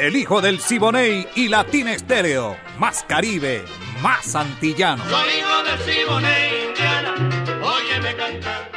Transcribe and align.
El 0.00 0.16
hijo 0.16 0.40
del 0.40 0.60
Siboney 0.60 1.28
y 1.34 1.48
Latina 1.48 1.92
Estéreo. 1.92 2.56
Más 2.78 3.04
Caribe, 3.06 3.66
más 4.00 4.34
antillano. 4.34 5.04
Soy 5.04 5.28
hijo 5.28 5.62
del 5.62 5.78
Siboney, 5.80 6.68
Indiana. 6.68 7.14
Óyeme 7.62 8.16
cantar. 8.16 8.72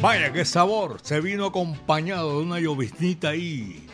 Vaya, 0.00 0.32
qué 0.32 0.46
sabor. 0.46 0.96
Se 1.02 1.20
vino 1.20 1.44
acompañado 1.44 2.38
de 2.38 2.46
una 2.46 2.60
lloviznita 2.60 3.28
ahí. 3.28 3.86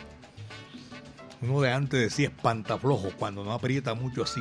Uno 1.41 1.59
de 1.59 1.73
antes 1.73 1.99
decía 1.99 2.29
espantaflojo 2.29 3.11
cuando 3.19 3.43
no 3.43 3.51
aprieta 3.51 3.95
mucho 3.95 4.23
así. 4.23 4.39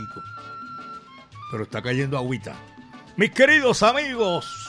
Pero 1.51 1.65
está 1.65 1.83
cayendo 1.83 2.17
agüita. 2.17 2.55
Mis 3.17 3.33
queridos 3.33 3.83
amigos, 3.83 4.64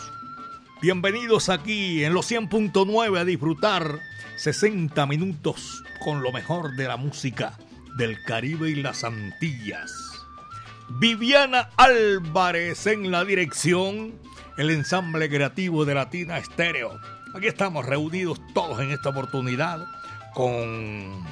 bienvenidos 0.85 1.49
aquí 1.49 2.03
en 2.03 2.13
los 2.13 2.30
100.9 2.30 3.17
a 3.17 3.25
disfrutar 3.25 4.02
60 4.36 5.08
minutos 5.08 5.83
con 6.03 6.22
lo 6.22 6.31
mejor 6.31 6.75
de 6.75 6.88
la 6.88 6.95
música 6.95 7.58
del 7.97 8.22
Caribe 8.22 8.69
y 8.69 8.75
las 8.75 9.03
Antillas. 9.03 9.91
Viviana 10.88 11.72
Álvarez 11.78 12.86
en 12.86 13.09
la 13.09 13.25
dirección, 13.25 14.13
el 14.59 14.69
ensamble 14.69 15.28
creativo 15.28 15.86
de 15.86 15.95
Latina 15.95 16.38
Estéreo. 16.38 17.00
Aquí 17.33 17.47
estamos 17.47 17.83
reunidos 17.83 18.39
todos 18.53 18.80
en 18.80 18.91
esta 18.91 19.09
oportunidad 19.09 19.88
con 20.36 21.25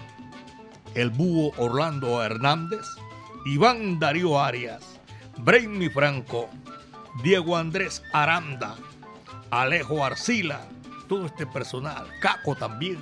el 0.96 1.12
búho 1.12 1.52
Orlando 1.58 2.24
Hernández, 2.24 2.88
Iván 3.46 4.00
Darío 4.00 4.42
Arias, 4.42 5.00
Brainy 5.38 5.90
Franco, 5.90 6.50
Diego 7.22 7.56
Andrés 7.56 8.02
Aranda, 8.14 8.78
Alejo 9.62 10.04
Arcila, 10.04 10.62
todo 11.08 11.28
este 11.28 11.46
personal, 11.46 12.08
Caco 12.20 12.56
también, 12.56 13.00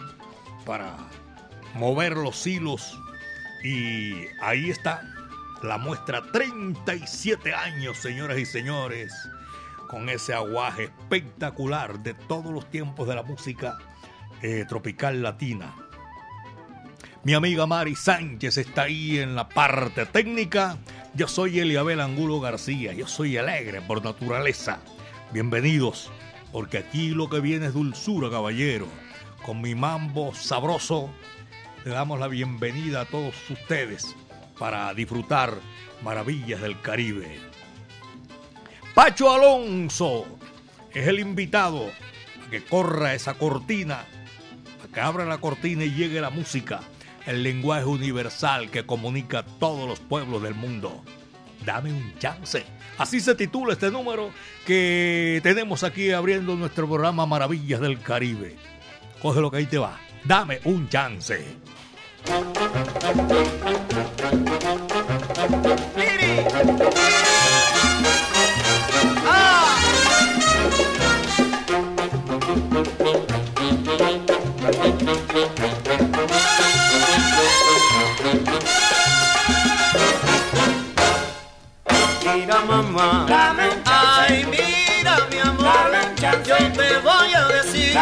para 0.66 0.98
mover 1.76 2.18
los 2.18 2.46
hilos. 2.46 3.00
Y 3.64 4.26
ahí 4.42 4.70
está 4.70 5.02
la 5.64 5.78
muestra 5.78 6.22
37 6.34 7.54
años, 7.54 7.98
señoras 8.00 8.38
y 8.38 8.46
señores, 8.46 9.14
con 9.88 10.10
ese 10.10 10.34
aguaje 10.34 10.86
espectacular 10.86 12.00
de 12.00 12.16
todos 12.16 12.52
los 12.52 12.70
tiempos 12.70 13.08
de 13.08 13.16
la 13.16 13.24
música 13.24 13.78
eh, 14.42 14.66
tropical 14.68 15.24
latina. 15.24 15.74
Mi 17.24 17.34
amiga 17.34 17.66
Mari 17.66 17.96
Sánchez 17.96 18.58
está 18.58 18.84
ahí 18.84 19.20
en 19.20 19.36
la 19.36 19.48
parte 19.48 20.06
técnica. 20.06 20.78
Yo 21.14 21.30
soy 21.30 21.60
Eliabel 21.60 22.02
Angulo 22.02 22.42
García. 22.42 22.92
Yo 22.92 23.08
soy 23.08 23.38
alegre 23.38 23.82
por 23.82 24.04
naturaleza. 24.04 24.80
Bienvenidos, 25.32 26.12
porque 26.52 26.78
aquí 26.78 27.10
lo 27.10 27.30
que 27.30 27.40
viene 27.40 27.68
es 27.68 27.74
dulzura, 27.74 28.30
caballero. 28.30 28.88
Con 29.44 29.62
mi 29.62 29.74
mambo 29.74 30.34
sabroso, 30.36 31.10
le 31.84 31.92
damos 31.92 32.20
la 32.20 32.28
bienvenida 32.28 33.02
a 33.02 33.06
todos 33.06 33.36
ustedes 33.50 34.16
para 34.60 34.94
disfrutar 34.94 35.54
maravillas 36.04 36.62
del 36.62 36.80
Caribe. 36.82 37.40
Pacho 38.94 39.34
Alonso 39.34 40.26
es 40.94 41.08
el 41.08 41.20
invitado 41.20 41.88
a 42.46 42.50
que 42.50 42.64
corra 42.64 43.14
esa 43.14 43.36
cortina, 43.36 44.06
a 44.84 44.94
que 44.94 45.00
abra 45.00 45.26
la 45.26 45.40
cortina 45.40 45.86
y 45.86 45.92
llegue 45.92 46.22
la 46.22 46.30
música, 46.30 46.82
el 47.26 47.44
lenguaje 47.44 47.86
universal 47.86 48.70
que 48.70 48.86
comunica 48.86 49.40
a 49.40 49.46
todos 49.46 49.88
los 49.88 50.00
pueblos 50.00 50.44
del 50.44 50.56
mundo. 50.56 51.04
Dame 51.66 51.92
un 51.92 52.18
chance. 52.18 52.64
Así 52.98 53.20
se 53.20 53.36
titula 53.36 53.74
este 53.74 53.92
número 53.92 54.32
que 54.66 55.40
tenemos 55.44 55.84
aquí 55.84 56.12
abriendo 56.12 56.56
nuestro 56.56 56.88
programa 56.88 57.26
Maravillas 57.26 57.80
del 57.80 58.00
Caribe. 58.00 58.56
Coge 59.22 59.42
lo 59.42 59.52
que 59.52 59.58
ahí 59.58 59.66
te 59.66 59.78
va. 59.78 60.00
Dame 60.24 60.60
un 60.66 60.90
chance. 60.90 61.46
Mira 82.92 83.08
mamá, 83.08 83.26
ay 83.86 84.46
mira 84.48 85.26
mi 85.32 85.40
amor, 85.40 85.92
yo 86.44 86.58
te 86.58 86.98
voy 86.98 87.34
a 87.34 87.48
decir 87.48 87.98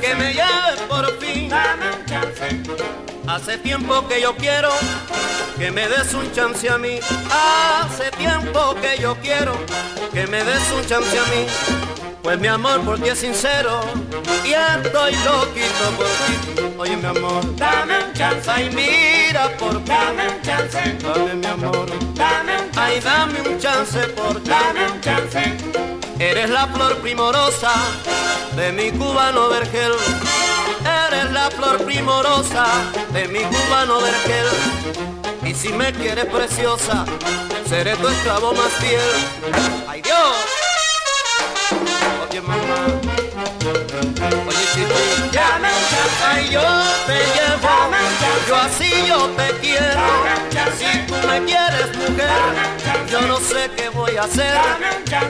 que 0.00 0.14
me 0.16 0.32
lleves 0.32 0.80
por 0.88 1.18
fin. 1.20 1.52
Hace 3.28 3.58
tiempo 3.58 4.08
que 4.08 4.20
yo 4.20 4.34
quiero 4.34 4.70
que 5.56 5.70
me 5.70 5.88
des 5.88 6.12
un 6.14 6.32
chance 6.32 6.68
a 6.68 6.78
mí. 6.78 6.98
Hace 7.30 8.10
tiempo 8.12 8.74
que 8.80 9.00
yo 9.00 9.16
quiero 9.22 9.52
que 10.12 10.26
me 10.26 10.42
des 10.42 10.68
un 10.72 10.84
chance 10.84 11.16
a 11.16 11.22
mí. 11.26 11.46
Pues 12.20 12.40
mi 12.40 12.48
amor 12.48 12.80
por 12.80 12.98
ti 12.98 13.10
es 13.10 13.20
sincero 13.20 13.82
y 14.44 14.52
estoy 14.52 15.14
loquito 15.24 15.90
por 15.96 16.06
ti. 16.06 16.74
Oye 16.76 16.96
mi 16.96 17.06
amor, 17.06 17.56
dame 17.56 18.04
un 18.04 18.12
chance. 18.14 18.50
Ay 18.50 18.68
mira 18.74 19.48
por 19.58 19.76
ti. 19.84 19.92
Dame 19.92 20.28
un 20.28 20.42
chance. 20.42 20.96
Dame 21.02 21.34
mi 21.34 21.46
amor. 21.46 21.86
Dame 22.14 22.52
un 22.52 22.56
chance. 22.56 22.57
Ay 22.88 23.00
dame 23.00 23.40
un 23.42 23.58
chance 23.58 23.98
por 24.16 24.40
ti. 24.40 24.48
Dame 24.48 24.90
un 24.90 25.00
chance. 25.02 25.42
Eres 26.18 26.48
la 26.48 26.66
flor 26.68 26.96
primorosa 26.98 27.72
de 28.56 28.72
mi 28.72 28.90
cubano 28.90 29.50
vergel. 29.50 29.92
Eres 31.06 31.30
la 31.32 31.50
flor 31.50 31.84
primorosa 31.84 32.64
de 33.12 33.28
mi 33.28 33.40
cubano 33.40 34.00
vergel. 34.00 34.48
Y 35.44 35.54
si 35.54 35.68
me 35.68 35.92
quieres 35.92 36.24
preciosa, 36.26 37.04
seré 37.68 37.94
tu 37.96 38.08
esclavo 38.08 38.54
más 38.54 38.72
fiel. 38.80 39.00
¡Ay 39.86 40.00
Dios! 40.00 40.36
Oye 42.26 42.40
mamá, 42.40 42.80
oye 44.48 44.64
chico, 44.72 44.98
llame 45.32 45.68
un 45.68 45.84
chance, 45.90 46.24
ay 46.26 46.48
yo 46.50 46.62
yo 49.18 49.26
te 49.30 49.48
quiero, 49.60 50.02
si 50.76 51.06
tú 51.06 51.14
me 51.26 51.44
quieres 51.44 51.96
mujer, 51.96 52.30
yo 53.10 53.20
no 53.22 53.38
sé 53.38 53.70
qué 53.76 53.88
voy 53.88 54.16
a 54.16 54.22
hacer, 54.22 54.54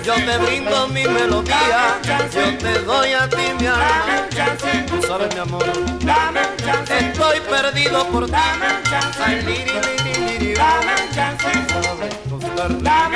yo 0.05 0.15
te 0.15 0.39
brindo 0.39 0.89
mi 0.89 1.05
melodía, 1.05 1.99
yo 2.33 2.59
te 2.59 2.79
doy 2.81 3.13
a 3.13 3.29
ti 3.29 3.55
mi 3.59 3.67
alma, 3.67 4.29
tú 4.89 5.03
sabes 5.07 5.35
mi 5.35 5.41
amor, 5.41 5.65
estoy 6.91 7.41
perdido 7.41 8.07
por 8.09 8.27
ti, 8.27 8.33
ay 9.25 9.43
liri 9.43 10.55
dame 10.55 10.93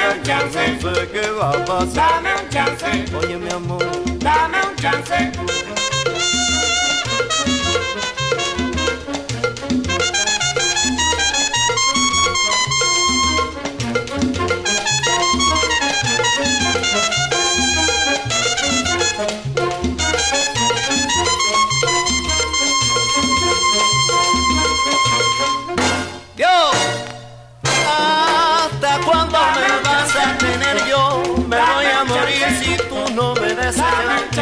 un 0.08 0.22
chance, 0.22 0.78
no 0.84 0.94
sé 0.94 1.08
qué 1.12 1.30
va 1.30 1.50
a 1.50 1.64
pasar, 1.64 2.22
oye 3.18 3.36
mi 3.36 3.50
amor, 3.50 3.84
dame 4.18 4.58
un 4.58 4.76
chance. 4.76 5.81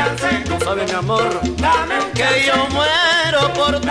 Chance. 0.04 0.28
Tú 0.44 0.64
sabes, 0.64 0.90
mi 0.90 0.96
amor, 0.98 1.40
que 2.14 2.46
yo 2.46 2.56
muero 2.70 3.52
por 3.54 3.80
ti. 3.80 3.88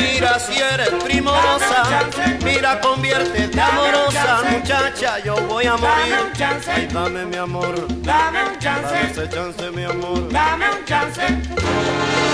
Mira 0.00 0.38
si 0.38 0.60
eres 0.60 0.90
primorosa, 1.04 2.08
mira 2.44 2.80
de 2.80 3.60
amorosa 3.60 4.42
muchacha, 4.50 5.18
yo 5.24 5.34
voy 5.46 5.66
a 5.66 5.76
morir. 5.76 6.14
Ay, 6.68 6.88
dame 6.92 7.24
mi 7.26 7.36
amor, 7.36 7.74
Dame 8.02 8.44
un 8.44 8.58
chance, 8.58 8.94
dame 8.94 9.10
ese 9.10 9.28
chance, 9.28 9.70
mi 9.70 9.84
amor. 9.84 10.28
dame 10.32 10.66
un 10.70 10.84
chance. 10.84 12.29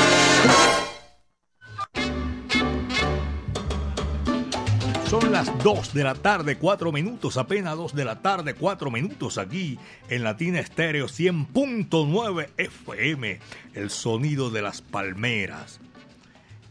Son 5.18 5.32
las 5.32 5.58
2 5.62 5.94
de 5.94 6.04
la 6.04 6.14
tarde, 6.14 6.58
4 6.58 6.92
minutos, 6.92 7.38
apenas 7.38 7.74
2 7.76 7.94
de 7.94 8.04
la 8.04 8.20
tarde, 8.20 8.52
4 8.54 8.90
minutos 8.90 9.38
aquí 9.38 9.78
en 10.10 10.24
Latina 10.24 10.60
Estéreo 10.60 11.06
100.9 11.06 12.50
FM, 12.58 13.40
el 13.72 13.88
sonido 13.90 14.50
de 14.50 14.60
las 14.60 14.82
palmeras. 14.82 15.80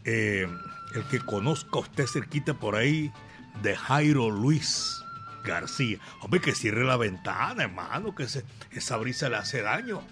Eh, 0.04 0.46
el 0.94 1.02
que 1.08 1.18
conozca 1.18 1.80
usted 1.80 2.06
cerquita 2.06 2.54
por 2.54 2.76
ahí 2.76 3.10
de 3.62 3.74
Jairo 3.74 4.30
Luis 4.30 5.02
García. 5.44 5.98
Hombre, 6.20 6.40
que 6.40 6.54
cierre 6.54 6.84
la 6.84 6.96
ventana, 6.96 7.64
hermano, 7.64 8.14
que 8.14 8.28
se- 8.28 8.44
esa 8.70 8.96
brisa 8.96 9.28
le 9.28 9.36
hace 9.36 9.62
daño. 9.62 10.02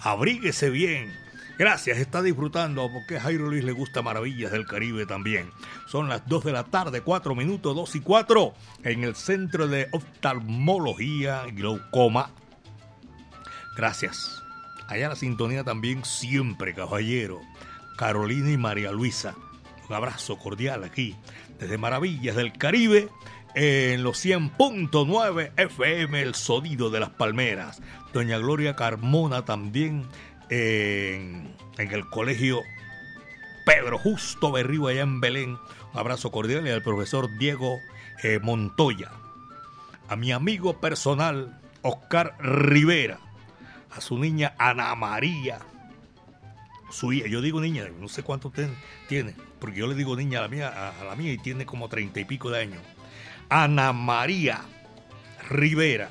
Abríguese 0.00 0.70
bien. 0.70 1.14
Gracias, 1.58 1.96
está 1.96 2.20
disfrutando 2.20 2.90
porque 2.92 3.18
Jairo 3.18 3.48
Luis 3.48 3.64
le 3.64 3.72
gusta 3.72 4.02
Maravillas 4.02 4.52
del 4.52 4.66
Caribe 4.66 5.06
también. 5.06 5.50
Son 5.86 6.06
las 6.06 6.26
2 6.28 6.44
de 6.44 6.52
la 6.52 6.64
tarde, 6.64 7.00
4 7.00 7.34
minutos, 7.34 7.74
2 7.74 7.96
y 7.96 8.00
4, 8.00 8.54
en 8.84 9.04
el 9.04 9.16
Centro 9.16 9.66
de 9.66 9.88
Oftalmología 9.92 11.44
Glaucoma. 11.46 12.30
Gracias. 13.74 14.42
Allá 14.86 15.08
la 15.08 15.16
sintonía 15.16 15.64
también 15.64 16.04
siempre, 16.04 16.74
caballero. 16.74 17.40
Carolina 17.96 18.50
y 18.50 18.58
María 18.58 18.92
Luisa. 18.92 19.34
Un 19.88 19.96
abrazo 19.96 20.36
cordial 20.36 20.84
aquí, 20.84 21.16
desde 21.58 21.78
Maravillas 21.78 22.36
del 22.36 22.52
Caribe, 22.52 23.08
en 23.54 24.02
los 24.02 24.22
100.9 24.22 25.52
FM, 25.56 26.20
el 26.20 26.34
sonido 26.34 26.90
de 26.90 27.00
las 27.00 27.10
palmeras. 27.10 27.80
Doña 28.12 28.36
Gloria 28.36 28.76
Carmona 28.76 29.46
también 29.46 30.06
en, 30.50 31.54
el 31.78 32.08
colegio 32.10 32.62
Pedro 33.64 33.98
Justo 33.98 34.52
Berrío 34.52 34.88
allá 34.88 35.02
en 35.02 35.20
Belén. 35.20 35.58
Un 35.92 35.98
abrazo 35.98 36.30
cordial 36.30 36.66
y 36.66 36.70
al 36.70 36.82
profesor 36.82 37.28
Diego 37.38 37.78
eh, 38.22 38.38
Montoya. 38.42 39.10
A 40.08 40.16
mi 40.16 40.32
amigo 40.32 40.80
personal, 40.80 41.60
Oscar 41.82 42.36
Rivera. 42.38 43.18
A 43.90 44.00
su 44.00 44.18
niña 44.18 44.54
Ana 44.58 44.94
María. 44.94 45.58
Su 46.90 47.12
hija, 47.12 47.26
yo 47.26 47.40
digo 47.40 47.60
niña, 47.60 47.84
no 47.98 48.08
sé 48.08 48.22
cuánto 48.22 48.52
tiene, 49.08 49.34
porque 49.58 49.80
yo 49.80 49.88
le 49.88 49.94
digo 49.94 50.16
niña 50.16 50.38
a 50.38 50.42
la 50.42 50.48
mía, 50.48 50.92
a 51.00 51.04
la 51.04 51.16
mía 51.16 51.32
y 51.32 51.38
tiene 51.38 51.66
como 51.66 51.88
treinta 51.88 52.20
y 52.20 52.24
pico 52.24 52.48
de 52.50 52.60
años. 52.60 52.82
Ana 53.48 53.92
María 53.92 54.60
Rivera. 55.48 56.10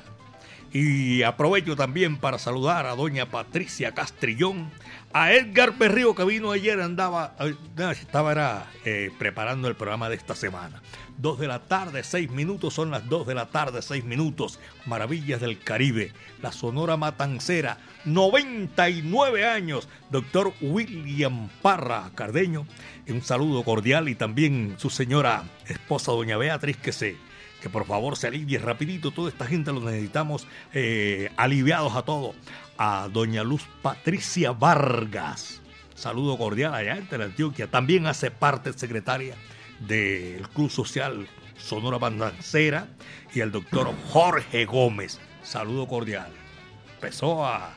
Y 0.78 1.22
aprovecho 1.22 1.74
también 1.74 2.18
para 2.18 2.38
saludar 2.38 2.84
a 2.84 2.94
doña 2.94 3.30
Patricia 3.30 3.94
Castrillón, 3.94 4.70
a 5.14 5.32
Edgar 5.32 5.78
Berrío 5.78 6.14
que 6.14 6.22
vino 6.26 6.50
ayer, 6.50 6.82
andaba, 6.82 7.34
eh, 7.40 7.54
estaba 7.92 8.32
era, 8.32 8.66
eh, 8.84 9.10
preparando 9.18 9.68
el 9.68 9.74
programa 9.74 10.10
de 10.10 10.16
esta 10.16 10.34
semana. 10.34 10.82
Dos 11.16 11.38
de 11.38 11.48
la 11.48 11.60
tarde, 11.60 12.04
seis 12.04 12.30
minutos, 12.30 12.74
son 12.74 12.90
las 12.90 13.08
dos 13.08 13.26
de 13.26 13.34
la 13.34 13.46
tarde, 13.46 13.80
seis 13.80 14.04
minutos. 14.04 14.60
Maravillas 14.84 15.40
del 15.40 15.58
Caribe, 15.58 16.12
la 16.42 16.52
Sonora 16.52 16.98
Matancera, 16.98 17.78
99 18.04 19.48
años. 19.48 19.88
Doctor 20.10 20.52
William 20.60 21.48
Parra 21.62 22.10
Cardeño, 22.14 22.66
un 23.08 23.22
saludo 23.22 23.64
cordial 23.64 24.10
y 24.10 24.14
también 24.14 24.74
su 24.76 24.90
señora 24.90 25.44
esposa, 25.68 26.12
doña 26.12 26.36
Beatriz, 26.36 26.76
que 26.76 26.92
se 26.92 27.16
que 27.60 27.70
por 27.70 27.86
favor 27.86 28.16
se 28.16 28.26
alivie 28.28 28.58
rapidito. 28.58 29.10
Toda 29.10 29.28
esta 29.28 29.46
gente 29.46 29.72
lo 29.72 29.80
necesitamos 29.80 30.46
eh, 30.72 31.30
aliviados 31.36 31.94
a 31.96 32.02
todo. 32.02 32.34
A 32.78 33.08
doña 33.12 33.42
Luz 33.42 33.66
Patricia 33.82 34.52
Vargas. 34.52 35.62
Saludo 35.94 36.36
cordial 36.36 36.74
allá 36.74 36.98
en 37.10 37.22
Antioquia. 37.22 37.70
También 37.70 38.06
hace 38.06 38.30
parte 38.30 38.72
secretaria 38.74 39.34
del 39.80 40.46
Club 40.50 40.70
Social 40.70 41.26
Sonora 41.56 41.98
Bandancera. 41.98 42.88
Y 43.34 43.40
el 43.40 43.50
doctor 43.50 43.92
Jorge 44.10 44.66
Gómez. 44.66 45.18
Saludo 45.42 45.86
cordial. 45.86 46.30
Empezó 46.94 47.46
a 47.46 47.74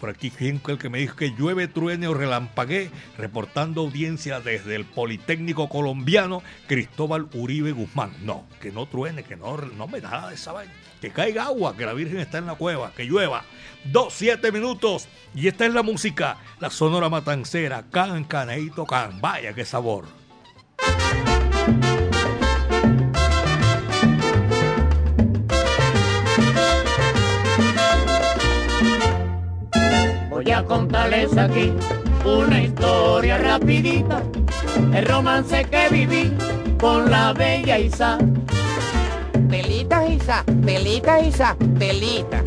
por 0.00 0.10
aquí, 0.10 0.30
¿quién 0.30 0.60
fue 0.60 0.74
el 0.74 0.78
que 0.78 0.88
me 0.88 0.98
dijo 0.98 1.16
que 1.16 1.30
llueve, 1.30 1.68
truene 1.68 2.08
o 2.08 2.14
relampaguee? 2.14 2.90
Reportando 3.16 3.82
audiencia 3.82 4.40
desde 4.40 4.74
el 4.76 4.84
Politécnico 4.84 5.68
Colombiano, 5.68 6.42
Cristóbal 6.66 7.28
Uribe 7.34 7.72
Guzmán. 7.72 8.12
No, 8.22 8.44
que 8.60 8.70
no 8.72 8.86
truene, 8.86 9.22
que 9.22 9.36
no, 9.36 9.56
no 9.56 9.86
me 9.86 10.00
da 10.00 10.10
nada 10.10 10.28
de 10.28 10.34
esa 10.34 10.52
vaina. 10.52 10.72
Que 11.00 11.10
caiga 11.10 11.44
agua, 11.44 11.76
que 11.76 11.86
la 11.86 11.92
Virgen 11.92 12.18
está 12.18 12.38
en 12.38 12.46
la 12.46 12.54
cueva, 12.54 12.92
que 12.96 13.04
llueva. 13.04 13.44
Dos, 13.84 14.14
siete 14.14 14.52
minutos. 14.52 15.08
Y 15.34 15.48
esta 15.48 15.66
es 15.66 15.74
la 15.74 15.82
música, 15.82 16.38
la 16.60 16.70
Sonora 16.70 17.08
Matancera. 17.08 17.84
Can, 17.90 18.24
caneito, 18.24 18.86
can. 18.86 19.20
Vaya, 19.20 19.52
qué 19.52 19.64
sabor. 19.64 20.06
A 30.54 30.62
contarles 30.64 31.36
aquí 31.36 31.72
una 32.24 32.62
historia 32.62 33.38
rapidita, 33.38 34.22
el 34.94 35.04
romance 35.04 35.64
que 35.64 35.88
viví 35.90 36.32
con 36.78 37.10
la 37.10 37.32
bella 37.32 37.78
Isa. 37.78 38.18
Telita, 39.50 40.06
Isa, 40.06 40.44
telita, 40.64 41.20
Isa, 41.20 41.56
telita. 41.78 42.42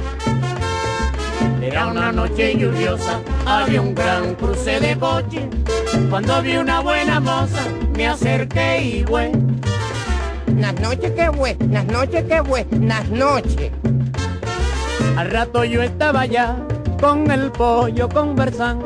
Era 1.62 1.88
una 1.88 2.12
noche 2.13 2.56
lluviosa, 2.57 3.19
había 3.45 3.81
un 3.81 3.94
gran 3.94 4.36
cruce 4.36 4.80
de 4.80 4.98
coche. 4.98 5.50
Cuando 6.09 6.42
vi 6.42 6.56
una 6.56 6.80
buena 6.80 7.19
moza, 7.19 7.62
me 7.95 8.07
acerqué 8.07 8.81
y 8.81 9.04
güey, 9.04 9.31
Las 10.57 10.80
noches 10.80 11.12
que 11.12 11.27
buenas 11.30 11.86
noches 11.86 12.24
que 12.24 12.39
buenas 12.39 13.09
noches. 13.09 13.71
al 15.18 15.30
rato 15.30 15.63
yo 15.65 15.81
estaba 15.81 16.25
ya 16.25 16.56
con 16.99 17.29
el 17.31 17.51
pollo 17.51 18.09
conversando. 18.09 18.85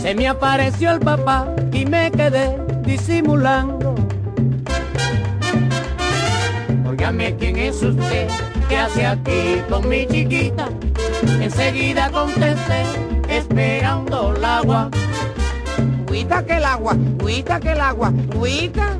Se 0.00 0.14
me 0.14 0.28
apareció 0.28 0.92
el 0.92 1.00
papá 1.00 1.48
y 1.72 1.84
me 1.84 2.10
quedé 2.10 2.58
disimulando. 2.82 3.94
Óigame 6.88 7.36
quién 7.36 7.56
es 7.56 7.82
usted, 7.82 8.28
qué 8.68 8.76
hace 8.78 9.06
aquí 9.06 9.62
con 9.68 9.88
mi 9.88 10.06
chiquita. 10.06 10.68
Enseguida 11.40 12.10
contesté, 12.10 12.82
esperando 13.28 14.34
el 14.36 14.44
agua. 14.44 14.90
Cuita 16.06 16.44
que 16.44 16.56
el 16.56 16.64
agua, 16.64 16.96
cuita 17.20 17.60
que 17.60 17.72
el 17.72 17.80
agua, 17.80 18.12
cuita. 18.36 18.96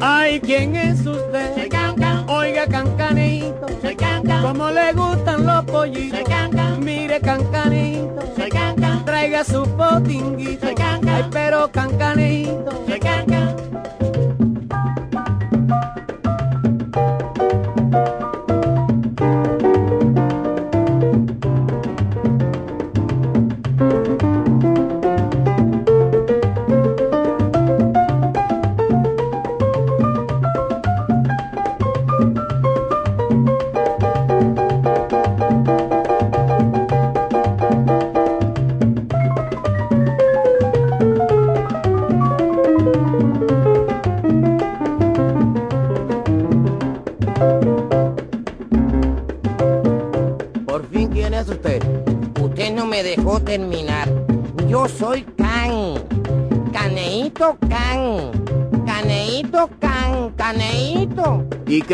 Ay, 0.00 0.40
¿quién 0.40 0.76
es 0.76 1.06
usted? 1.06 1.68
Oiga, 2.56 2.68
Cancanito. 2.68 3.66
Soy 3.82 3.94
Cancan. 3.94 4.40
¿Cómo 4.40 4.70
le 4.70 4.90
gustan 4.94 5.44
los 5.44 5.62
pollitos? 5.66 6.20
Soy 6.20 6.24
Cancan. 6.24 6.82
Mire, 6.82 7.20
Cancanito. 7.20 8.34
Soy 8.34 8.48
Cancan. 8.48 9.04
Traiga 9.04 9.44
su 9.44 9.62
potinguito. 9.76 10.64
Soy 10.64 10.74
Cancan. 10.74 11.14
Ay, 11.14 11.24
pero 11.30 11.70
Cancanito. 11.70 12.82
Soy 12.86 12.98
Cancan. 12.98 13.65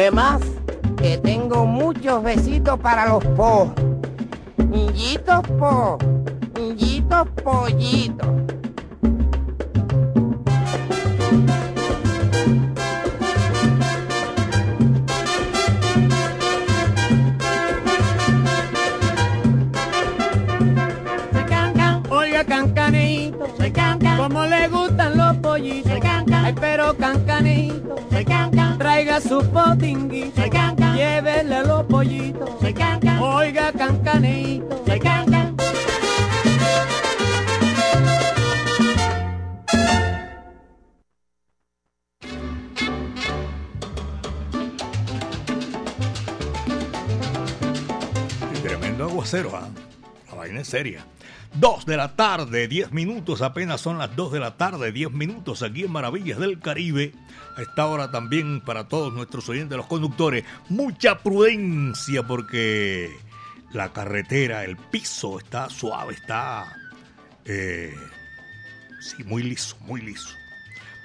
¿Qué 0.02 0.11
más? 0.11 0.40
Que 0.97 1.16
tengo 1.16 1.64
muchos 1.64 2.25
besitos 2.25 2.76
para 2.80 3.06
los 3.06 3.25
po. 3.37 3.73
Niñitos 4.56 5.47
po. 5.61 5.97
Niñitos 6.56 7.28
pollitos. 7.44 8.26
cancaneito, 22.49 23.47
se 23.56 23.73
cancan, 23.73 24.18
como 24.18 24.44
le 24.47 24.66
gustan 24.66 25.16
los 25.16 25.37
pollitos, 25.37 25.92
se 25.92 26.00
cancan, 26.00 26.54
pero 26.56 26.97
cancaneito, 26.97 27.94
se 28.11 28.25
cancan 28.25 28.42
su 29.23 29.41
potinguito, 29.50 30.43
llévele 30.95 31.64
los 31.64 31.85
pollitos, 31.85 32.50
oiga 33.21 33.73
cancaneito, 33.73 34.83
Tremendo 48.62 49.05
aguacero, 49.05 49.57
¿ah? 49.57 49.69
La 50.29 50.35
vaina 50.37 50.61
es 50.61 50.69
seria. 50.69 51.05
2 51.54 51.87
de 51.87 51.97
la 51.97 52.16
tarde, 52.16 52.66
10 52.66 52.92
minutos, 52.92 53.42
apenas 53.42 53.80
son 53.80 53.99
las 53.99 54.14
2 54.16 54.32
de 54.32 54.40
la 54.40 54.56
tarde, 54.56 54.90
10 54.90 55.12
minutos 55.12 55.62
aquí 55.62 55.85
en 55.85 55.92
Maravillas 55.92 56.38
del 56.38 56.59
Caribe. 56.59 57.12
A 57.56 57.62
esta 57.62 57.87
hora 57.87 58.11
también 58.11 58.62
para 58.62 58.88
todos 58.88 59.12
nuestros 59.12 59.49
oyentes, 59.49 59.76
los 59.76 59.87
conductores, 59.87 60.44
mucha 60.71 61.18
prudencia 61.18 62.23
porque 62.26 63.11
la 63.73 63.92
carretera, 63.92 64.64
el 64.64 64.76
piso 64.76 65.38
está 65.38 65.68
suave, 65.68 66.14
está... 66.14 66.76
Eh, 67.44 67.94
sí, 69.00 69.23
muy 69.25 69.42
liso, 69.42 69.76
muy 69.80 70.00
liso. 70.00 70.30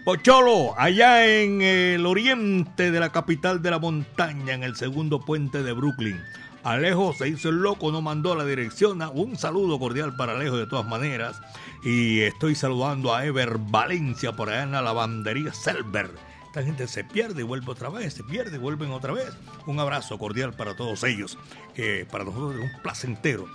Pocholo, 0.05 0.73
allá 0.79 1.27
en 1.27 1.61
el 1.61 2.05
oriente 2.05 2.91
de 2.91 2.99
la 3.01 3.11
capital 3.11 3.61
de 3.61 3.71
la 3.71 3.79
montaña, 3.79 4.53
en 4.53 4.63
el 4.63 4.77
segundo 4.77 5.19
puente 5.19 5.63
de 5.63 5.73
Brooklyn. 5.73 6.21
Alejo 6.67 7.13
se 7.13 7.29
hizo 7.29 7.47
el 7.47 7.61
loco, 7.61 7.93
no 7.93 8.01
mandó 8.01 8.35
la 8.35 8.43
dirección. 8.43 9.01
Un 9.13 9.37
saludo 9.37 9.79
cordial 9.79 10.17
para 10.17 10.33
Alejo 10.33 10.57
de 10.57 10.67
todas 10.67 10.85
maneras. 10.85 11.39
Y 11.81 12.19
estoy 12.19 12.55
saludando 12.55 13.15
a 13.15 13.25
Ever 13.25 13.57
Valencia 13.57 14.33
por 14.33 14.49
allá 14.49 14.63
en 14.63 14.73
la 14.73 14.81
lavandería 14.81 15.53
Selber. 15.53 16.11
Esta 16.47 16.63
gente 16.63 16.89
se 16.89 17.05
pierde 17.05 17.39
y 17.39 17.45
vuelve 17.45 17.71
otra 17.71 17.87
vez, 17.87 18.15
se 18.15 18.23
pierde 18.25 18.57
y 18.57 18.59
vuelven 18.59 18.91
otra 18.91 19.13
vez. 19.13 19.29
Un 19.65 19.79
abrazo 19.79 20.17
cordial 20.17 20.55
para 20.55 20.75
todos 20.75 21.05
ellos. 21.05 21.37
que 21.73 22.05
para 22.11 22.25
nosotros 22.25 22.55
es 22.55 22.61
un 22.61 22.81
placentero, 22.81 23.47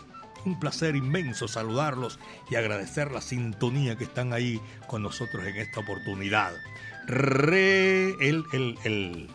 un 0.47 0.59
placer 0.59 0.97
inmenso 0.97 1.49
saludarlos 1.49 2.19
y 2.49 2.55
agradecer 2.55 3.13
la 3.13 3.21
sintonía 3.21 3.99
que 3.99 4.05
están 4.05 4.33
ahí 4.33 4.59
con 4.87 5.03
nosotros 5.03 5.45
en 5.45 5.57
esta 5.57 5.81
oportunidad. 5.81 6.55
Re 7.07 8.13
el, 8.27 8.47
el, 8.55 8.79
el, 8.85 9.29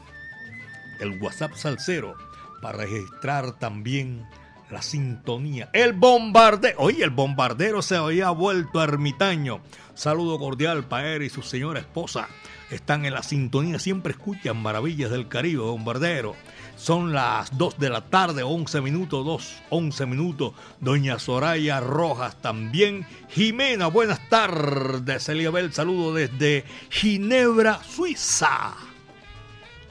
el 1.00 1.22
WhatsApp 1.22 1.54
Salcero 1.54 2.16
para 2.62 2.80
registrar 2.80 3.54
también 3.54 4.26
la 4.70 4.82
sintonía. 4.82 5.70
El 5.74 5.94
bombardero, 5.94 6.78
oye, 6.80 7.04
el 7.04 7.10
bombardero 7.10 7.82
se 7.82 7.96
había 7.96 8.30
vuelto 8.32 8.84
ermitaño. 8.84 9.62
Saludo 9.96 10.38
cordial 10.38 10.84
para 10.84 11.16
él 11.16 11.24
y 11.24 11.30
su 11.30 11.42
señora 11.42 11.80
esposa. 11.80 12.28
Están 12.70 13.06
en 13.06 13.14
la 13.14 13.24
sintonía, 13.24 13.80
siempre 13.80 14.12
escuchan 14.12 14.62
Maravillas 14.62 15.10
del 15.10 15.28
Caribe, 15.28 15.62
bombardero. 15.64 16.36
Son 16.76 17.14
las 17.14 17.58
2 17.58 17.80
de 17.80 17.90
la 17.90 18.02
tarde, 18.02 18.44
11 18.44 18.82
minutos, 18.82 19.26
2, 19.26 19.54
11 19.70 20.06
minutos. 20.06 20.54
Doña 20.80 21.18
Soraya 21.18 21.80
Rojas 21.80 22.40
también. 22.42 23.08
Jimena, 23.30 23.88
buenas 23.88 24.30
tardes. 24.30 25.28
Eliabel, 25.30 25.74
saludo 25.74 26.14
desde 26.14 26.66
Ginebra, 26.90 27.82
Suiza. 27.84 28.76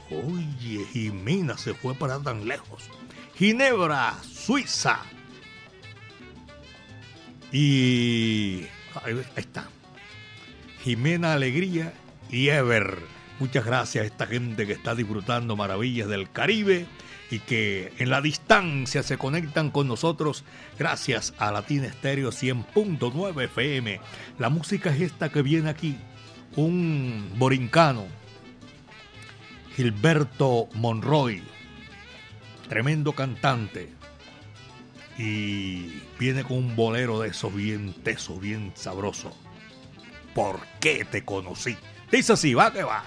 Oye, 0.09 0.85
Jimena 0.91 1.57
se 1.57 1.73
fue 1.73 1.93
para 1.93 2.19
tan 2.19 2.47
lejos. 2.47 2.89
Ginebra, 3.35 4.15
Suiza. 4.23 4.99
Y 7.51 8.65
ahí 9.03 9.21
está. 9.35 9.67
Jimena 10.83 11.33
Alegría 11.33 11.93
y 12.29 12.49
Ever. 12.49 12.99
Muchas 13.39 13.65
gracias 13.65 14.03
a 14.03 14.07
esta 14.07 14.25
gente 14.25 14.65
que 14.65 14.73
está 14.73 14.95
disfrutando 14.95 15.55
maravillas 15.55 16.07
del 16.07 16.31
Caribe 16.31 16.87
y 17.29 17.39
que 17.39 17.93
en 17.99 18.09
la 18.09 18.21
distancia 18.21 19.03
se 19.03 19.17
conectan 19.17 19.69
con 19.69 19.87
nosotros 19.87 20.43
gracias 20.79 21.33
a 21.37 21.51
Latina 21.51 21.87
Estéreo 21.87 22.31
100.9 22.31 23.43
FM. 23.43 23.99
La 24.39 24.49
música 24.49 24.89
es 24.89 25.01
esta 25.01 25.29
que 25.29 25.41
viene 25.41 25.69
aquí. 25.69 25.97
Un 26.55 27.33
borincano, 27.37 28.05
Gilberto 29.77 30.69
Monroy, 30.73 31.43
tremendo 32.67 33.13
cantante. 33.13 33.93
Y 35.19 36.01
viene 36.17 36.43
con 36.43 36.57
un 36.57 36.75
bolero 36.75 37.19
de 37.19 37.27
esos 37.29 37.53
bien 37.53 37.93
teso, 38.01 38.39
bien 38.39 38.71
sabroso. 38.73 39.37
¿Por 40.33 40.61
qué 40.79 41.05
te 41.05 41.23
conocí? 41.23 41.77
Dice 42.11 42.33
así, 42.33 42.55
va 42.55 42.73
que 42.73 42.81
va. 42.81 43.03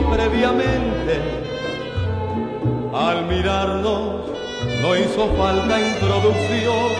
Previamente. 0.00 1.20
Al 2.94 3.26
mirarnos 3.26 4.26
no 4.80 4.96
hizo 4.96 5.28
falta 5.36 5.80
introducción, 5.80 6.92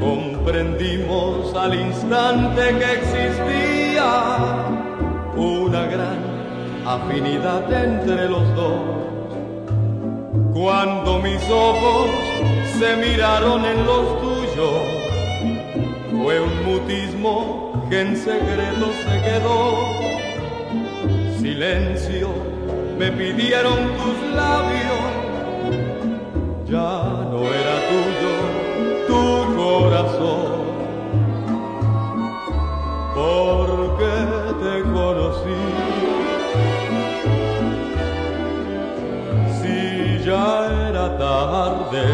comprendimos 0.00 1.54
al 1.54 1.74
instante 1.74 2.60
que 2.78 2.92
existía 2.98 4.04
una 5.36 5.86
gran 5.86 6.18
afinidad 6.86 7.72
entre 7.72 8.28
los 8.28 8.54
dos. 8.54 8.80
Cuando 10.52 11.18
mis 11.18 11.42
ojos 11.50 12.10
se 12.78 12.96
miraron 12.96 13.64
en 13.64 13.86
los 13.86 14.20
tuyos, 14.20 15.04
fue 16.22 16.40
un 16.40 16.64
mutismo 16.64 17.86
que 17.90 18.00
en 18.00 18.16
secreto 18.16 18.92
se 19.04 19.20
quedó. 19.22 20.13
Silencio, 21.54 22.30
me 22.98 23.12
pidieron 23.12 23.78
tus 23.96 24.16
labios, 24.34 25.06
ya 26.66 27.28
no 27.30 27.42
era 27.60 27.76
tuyo 27.90 28.34
tu 29.06 29.22
corazón, 29.54 30.50
porque 33.14 34.14
te 34.62 34.82
conocí. 34.82 35.62
Si 39.60 40.24
ya 40.24 40.88
era 40.88 41.06
tarde, 41.18 42.04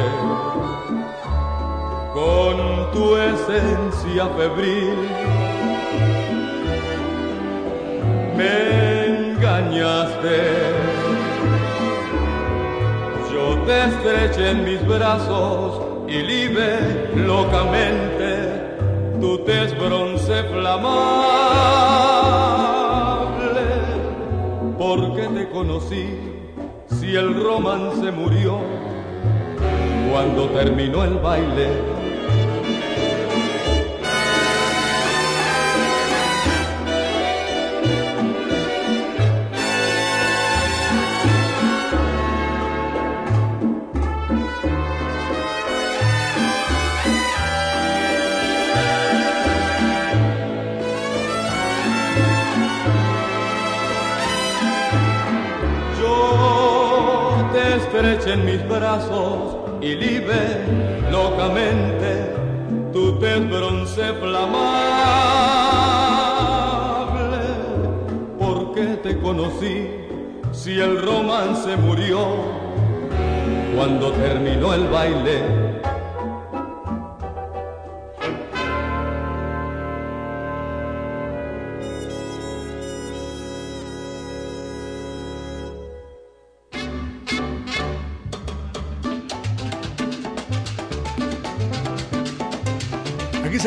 con 2.12 2.56
tu 2.92 3.16
esencia 3.16 4.26
febril 4.36 4.98
me 8.36 8.89
Yo 13.30 13.58
te 13.66 13.84
estreché 13.84 14.50
en 14.50 14.64
mis 14.64 14.86
brazos 14.86 15.82
y 16.08 16.22
libre 16.22 17.10
locamente 17.14 18.78
tu 19.20 19.38
tez 19.44 19.78
bronce 19.78 20.44
flamable. 20.44 20.90
Porque 24.78 25.22
te 25.28 25.50
conocí 25.50 26.08
si 26.98 27.14
el 27.14 27.42
romance 27.44 28.10
murió 28.10 28.60
cuando 30.10 30.48
terminó 30.48 31.04
el 31.04 31.18
baile? 31.18 31.99
En 58.32 58.44
mis 58.44 58.68
brazos 58.68 59.56
y 59.80 59.94
libre 59.96 60.38
locamente 61.10 62.32
tu 62.92 63.18
tez 63.18 63.50
bronce 63.50 64.12
flamable. 64.20 64.70
Porque 68.38 68.82
te 69.02 69.18
conocí 69.18 69.88
si 70.52 70.78
el 70.78 71.02
romance 71.02 71.76
murió 71.76 72.20
cuando 73.74 74.12
terminó 74.12 74.74
el 74.74 74.86
baile? 74.88 75.69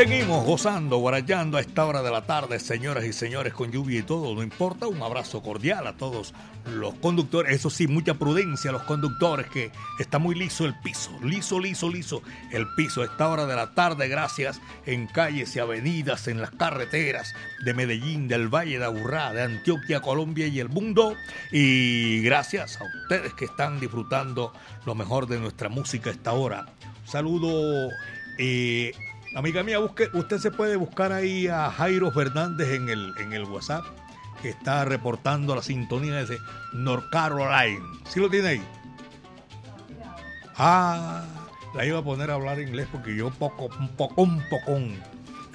Seguimos 0.08 0.46
gozando, 0.46 0.98
guarayando 0.98 1.58
a 1.58 1.62
esta 1.62 1.86
hora 1.86 2.04
de 2.04 2.12
la 2.12 2.26
tarde, 2.26 2.60
señoras 2.60 3.06
y 3.06 3.14
señores, 3.14 3.54
con 3.54 3.72
lluvia 3.72 4.00
y 4.00 4.04
todo, 4.04 4.36
no 4.36 4.44
importa. 4.44 4.86
Un 4.86 5.02
abrazo 5.02 5.42
cordial 5.42 5.88
a 5.88 5.94
todos 5.94 6.34
los 6.66 6.94
conductores. 6.96 7.56
Eso 7.56 7.70
sí, 7.70 7.88
mucha 7.88 8.16
prudencia 8.16 8.70
a 8.70 8.74
los 8.74 8.84
conductores, 8.84 9.48
que 9.48 9.72
está 10.00 10.20
muy 10.20 10.36
liso 10.36 10.66
el 10.66 10.78
piso, 10.82 11.18
liso, 11.24 11.58
liso, 11.58 11.90
liso 11.90 12.22
el 12.52 12.68
piso 12.76 13.02
a 13.02 13.06
esta 13.06 13.30
hora 13.30 13.46
de 13.46 13.56
la 13.56 13.74
tarde. 13.76 14.10
Gracias 14.10 14.60
en 14.86 15.08
calles 15.08 15.56
y 15.56 15.60
avenidas, 15.60 16.28
en 16.28 16.42
las 16.42 16.52
carreteras 16.52 17.34
de 17.64 17.74
Medellín, 17.74 18.28
del 18.28 18.50
Valle 18.50 18.80
de 18.80 18.86
Aburrá, 18.86 19.32
de 19.32 19.44
Antioquia, 19.44 20.02
Colombia 20.02 20.48
y 20.48 20.60
el 20.60 20.68
mundo. 20.68 21.16
Y 21.50 22.22
gracias 22.24 22.78
a 22.82 22.84
ustedes 23.04 23.34
que 23.36 23.46
están 23.46 23.80
disfrutando 23.80 24.52
lo 24.86 24.96
mejor 24.96 25.28
de 25.28 25.40
nuestra 25.40 25.70
música 25.70 26.10
a 26.10 26.14
esta 26.14 26.34
hora. 26.34 26.66
saludo. 27.06 27.90
Eh, 28.38 28.92
Amiga 29.36 29.64
mía, 29.64 29.80
usted 29.80 30.38
se 30.38 30.52
puede 30.52 30.76
buscar 30.76 31.12
ahí 31.12 31.48
a 31.48 31.72
Jairo 31.72 32.12
Fernández 32.12 32.70
en 32.70 32.88
el, 32.90 33.14
en 33.18 33.34
el 33.34 33.44
WhatsApp, 33.46 33.84
que 34.42 34.50
está 34.50 34.86
reportando 34.86 35.56
la 35.56 35.64
sintonía 35.64 36.24
de 36.24 36.38
North 36.74 37.10
Carolina. 37.10 37.84
¿Sí 38.08 38.20
lo 38.20 38.30
tiene 38.30 38.48
ahí? 38.48 38.64
Ah, 40.56 41.24
la 41.74 41.86
iba 41.86 41.98
a 42.00 42.04
poner 42.04 42.30
a 42.30 42.36
hablar 42.36 42.60
inglés 42.60 42.88
porque 42.92 43.16
yo 43.16 43.32
poco, 43.32 43.70
un 43.80 43.90
poco, 43.90 44.22
un 44.22 44.44
poco, 44.50 44.78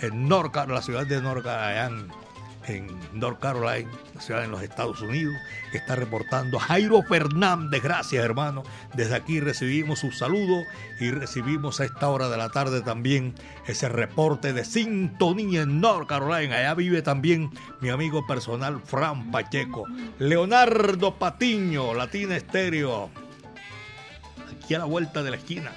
en 0.00 0.28
North 0.28 0.56
la 0.56 0.82
ciudad 0.82 1.06
de 1.06 1.22
North 1.22 1.44
Carolina 1.44 2.12
en 2.68 2.86
North 3.12 3.40
Carolina, 3.40 3.90
la 4.14 4.20
ciudad 4.20 4.44
en 4.44 4.50
los 4.50 4.62
Estados 4.62 5.00
Unidos, 5.00 5.34
está 5.72 5.96
reportando 5.96 6.58
Jairo 6.58 7.02
Fernández. 7.02 7.82
Gracias, 7.82 8.24
hermano. 8.24 8.62
Desde 8.94 9.14
aquí 9.14 9.40
recibimos 9.40 10.00
su 10.00 10.12
saludo 10.12 10.62
y 11.00 11.10
recibimos 11.10 11.80
a 11.80 11.84
esta 11.84 12.08
hora 12.08 12.28
de 12.28 12.36
la 12.36 12.50
tarde 12.50 12.82
también 12.82 13.34
ese 13.66 13.88
reporte 13.88 14.52
de 14.52 14.64
sintonía 14.64 15.62
en 15.62 15.80
North 15.80 16.08
Carolina. 16.08 16.56
Allá 16.56 16.74
vive 16.74 17.02
también 17.02 17.50
mi 17.80 17.90
amigo 17.90 18.26
personal 18.26 18.80
Fran 18.84 19.30
Pacheco. 19.30 19.84
Leonardo 20.18 21.18
Patiño, 21.18 21.94
Latina 21.94 22.36
Estéreo. 22.36 23.10
Aquí 24.56 24.74
a 24.74 24.78
la 24.78 24.84
vuelta 24.84 25.22
de 25.22 25.30
la 25.30 25.36
esquina. 25.36 25.72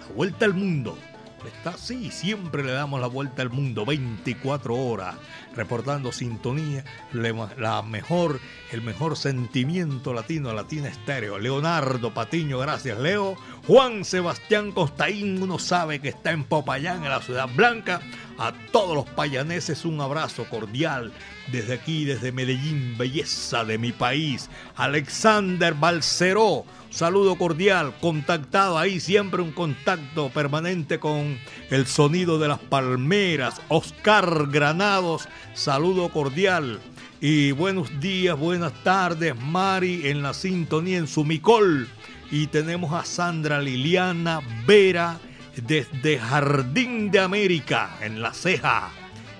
La 0.00 0.14
vuelta 0.14 0.44
al 0.44 0.54
mundo. 0.54 0.98
Está 1.46 1.70
así, 1.70 2.12
siempre 2.12 2.62
le 2.62 2.70
damos 2.70 3.00
la 3.00 3.08
vuelta 3.08 3.42
al 3.42 3.50
mundo, 3.50 3.84
24 3.84 4.76
horas 4.76 5.16
reportando 5.54 6.12
sintonía, 6.12 6.84
la 7.12 7.82
mejor, 7.82 8.40
el 8.70 8.82
mejor 8.82 9.16
sentimiento 9.16 10.14
latino, 10.14 10.52
latina 10.52 10.88
estéreo. 10.88 11.38
Leonardo 11.38 12.14
Patiño, 12.14 12.58
gracias 12.58 12.98
Leo. 12.98 13.36
Juan 13.66 14.04
Sebastián 14.04 14.72
Costaín, 14.72 15.42
uno 15.42 15.58
sabe 15.58 16.00
que 16.00 16.08
está 16.08 16.32
en 16.32 16.44
Popayán, 16.44 17.04
en 17.04 17.10
la 17.10 17.20
Ciudad 17.20 17.48
Blanca. 17.54 18.00
A 18.38 18.52
todos 18.72 18.96
los 18.96 19.08
payaneses 19.10 19.84
un 19.84 20.00
abrazo 20.00 20.46
cordial 20.48 21.12
desde 21.52 21.74
aquí, 21.74 22.04
desde 22.04 22.32
Medellín, 22.32 22.96
belleza 22.96 23.64
de 23.64 23.78
mi 23.78 23.92
país. 23.92 24.48
Alexander 24.74 25.74
Balceró 25.74 26.64
saludo 26.92 27.36
cordial, 27.36 27.94
contactado 28.00 28.78
ahí, 28.78 29.00
siempre 29.00 29.40
un 29.40 29.52
contacto 29.52 30.28
permanente 30.28 31.00
con 31.00 31.38
el 31.70 31.86
sonido 31.86 32.38
de 32.38 32.48
las 32.48 32.58
palmeras. 32.58 33.60
Oscar 33.68 34.48
Granados, 34.50 35.28
saludo 35.54 36.08
cordial. 36.10 36.80
Y 37.20 37.52
buenos 37.52 38.00
días, 38.00 38.36
buenas 38.38 38.72
tardes, 38.82 39.36
Mari 39.36 40.08
en 40.08 40.22
la 40.22 40.34
sintonía 40.34 40.98
en 40.98 41.06
Sumicol. 41.06 41.88
Y 42.30 42.48
tenemos 42.48 42.92
a 42.92 43.04
Sandra 43.04 43.60
Liliana 43.60 44.40
Vera 44.66 45.20
desde 45.56 46.18
Jardín 46.18 47.10
de 47.10 47.20
América, 47.20 47.98
en 48.00 48.22
La 48.22 48.32
Ceja, 48.32 48.90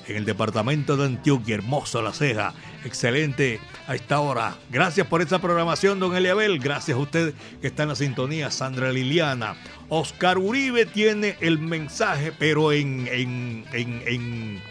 en 0.07 0.17
el 0.17 0.25
departamento 0.25 0.97
de 0.97 1.07
Antioquia. 1.07 1.55
Hermosa 1.55 2.03
La 2.03 2.12
Ceja, 2.12 2.55
excelente 2.85 3.61
a 3.87 3.95
esta 3.95 4.21
hora. 4.21 4.57
Gracias 4.71 5.07
por 5.07 5.23
esta 5.23 5.41
programación, 5.41 5.99
don 5.99 6.15
Eliabel. 6.15 6.59
Gracias 6.59 6.97
a 6.97 7.01
usted 7.01 7.35
que 7.61 7.67
está 7.67 7.85
en 7.85 7.91
la 7.91 7.97
sintonía, 7.97 8.51
Sandra 8.51 8.93
Liliana. 8.93 9.57
Oscar 9.88 10.38
Uribe 10.38 10.87
tiene 10.87 11.37
el 11.41 11.59
mensaje, 11.59 12.33
pero 12.38 12.73
en, 12.73 13.09
en, 13.11 13.65
en, 13.73 14.62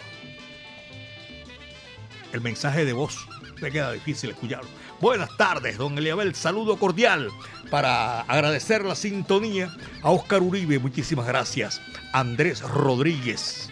el 2.33 2.41
mensaje 2.41 2.85
de 2.85 2.93
voz. 2.93 3.27
Me 3.61 3.71
queda 3.71 3.91
difícil 3.91 4.31
escucharlo. 4.31 4.69
Buenas 4.99 5.35
tardes, 5.37 5.77
don 5.77 5.97
Eliabel. 5.97 6.35
Saludo 6.35 6.77
cordial 6.77 7.29
para 7.69 8.21
agradecer 8.21 8.83
la 8.83 8.95
sintonía 8.95 9.75
a 10.01 10.11
Oscar 10.11 10.41
Uribe. 10.41 10.79
Muchísimas 10.79 11.27
gracias. 11.27 11.81
Andrés 12.13 12.61
Rodríguez 12.61 13.69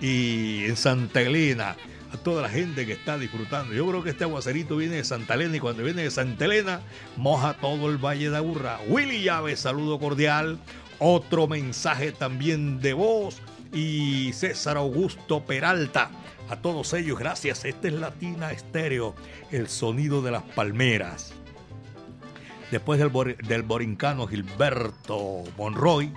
y 0.00 0.64
en 0.64 0.76
Santa 0.76 1.20
Elena 1.20 1.76
a 2.12 2.16
toda 2.16 2.42
la 2.42 2.48
gente 2.48 2.86
que 2.86 2.92
está 2.92 3.18
disfrutando. 3.18 3.72
Yo 3.72 3.86
creo 3.86 4.02
que 4.02 4.10
este 4.10 4.24
aguacerito 4.24 4.76
viene 4.76 4.96
de 4.96 5.04
Santa 5.04 5.34
Elena 5.34 5.56
y 5.56 5.60
cuando 5.60 5.82
viene 5.82 6.02
de 6.02 6.10
Santa 6.10 6.44
Elena 6.44 6.80
moja 7.16 7.54
todo 7.54 7.88
el 7.90 7.98
Valle 7.98 8.30
de 8.30 8.36
Aburra. 8.36 8.80
Willy 8.88 9.22
Llave, 9.22 9.56
saludo 9.56 9.98
cordial. 9.98 10.58
Otro 10.98 11.46
mensaje 11.46 12.12
también 12.12 12.80
de 12.80 12.92
voz. 12.92 13.40
Y 13.72 14.32
César 14.32 14.76
Augusto 14.76 15.44
Peralta. 15.44 16.10
A 16.48 16.56
todos 16.56 16.92
ellos, 16.94 17.18
gracias. 17.18 17.64
Esta 17.64 17.88
es 17.88 17.94
Latina 17.94 18.50
Estéreo, 18.52 19.14
el 19.50 19.68
sonido 19.68 20.22
de 20.22 20.32
las 20.32 20.42
palmeras. 20.42 21.32
Después 22.70 22.98
del, 22.98 23.36
del 23.36 23.62
borincano 23.62 24.26
Gilberto 24.26 25.44
Monroy, 25.56 26.12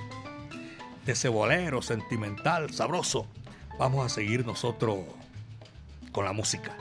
de 1.05 1.11
ese 1.11 1.29
bolero 1.29 1.81
sentimental, 1.81 2.73
sabroso, 2.73 3.27
vamos 3.77 4.05
a 4.05 4.09
seguir 4.09 4.45
nosotros 4.45 4.99
con 6.11 6.25
la 6.25 6.33
música. 6.33 6.77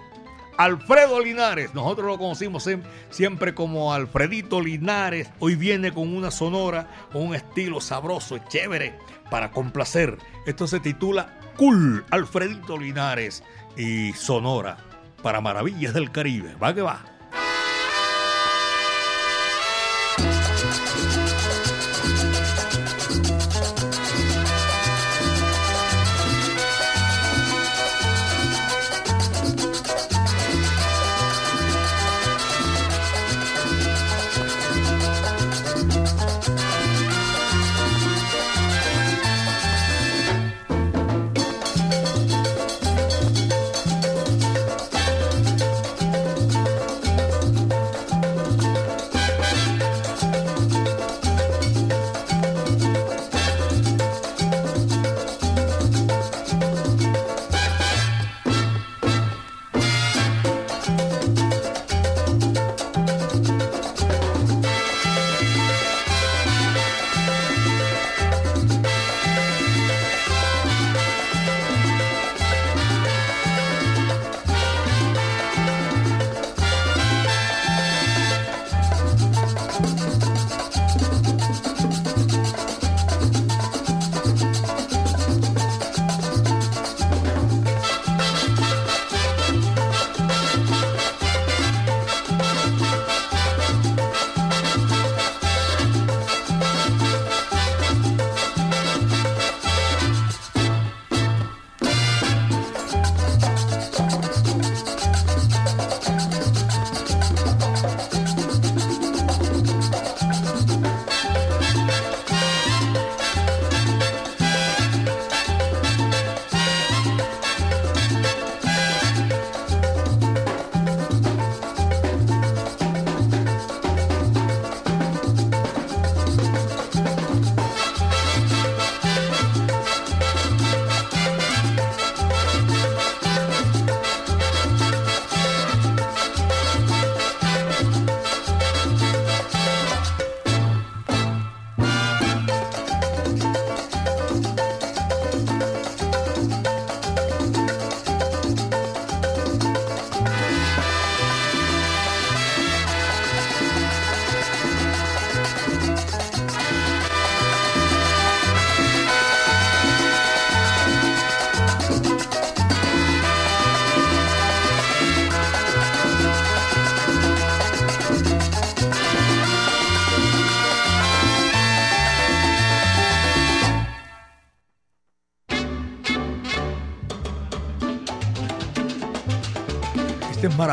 Alfredo 0.62 1.20
Linares, 1.20 1.74
nosotros 1.74 2.06
lo 2.06 2.18
conocimos 2.18 2.68
siempre 3.10 3.52
como 3.52 3.92
Alfredito 3.92 4.60
Linares, 4.60 5.28
hoy 5.40 5.56
viene 5.56 5.92
con 5.92 6.14
una 6.14 6.30
sonora, 6.30 6.88
con 7.12 7.26
un 7.26 7.34
estilo 7.34 7.80
sabroso 7.80 8.38
chévere 8.48 8.96
para 9.28 9.50
complacer. 9.50 10.18
Esto 10.46 10.68
se 10.68 10.78
titula 10.78 11.40
Cool, 11.56 12.04
Alfredito 12.10 12.78
Linares 12.78 13.42
y 13.76 14.12
Sonora 14.12 14.76
para 15.20 15.40
Maravillas 15.40 15.94
del 15.94 16.12
Caribe. 16.12 16.54
Va 16.54 16.72
que 16.72 16.82
va. 16.82 17.12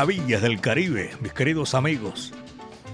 Maravillas 0.00 0.40
del 0.40 0.62
Caribe, 0.62 1.10
mis 1.20 1.34
queridos 1.34 1.74
amigos. 1.74 2.32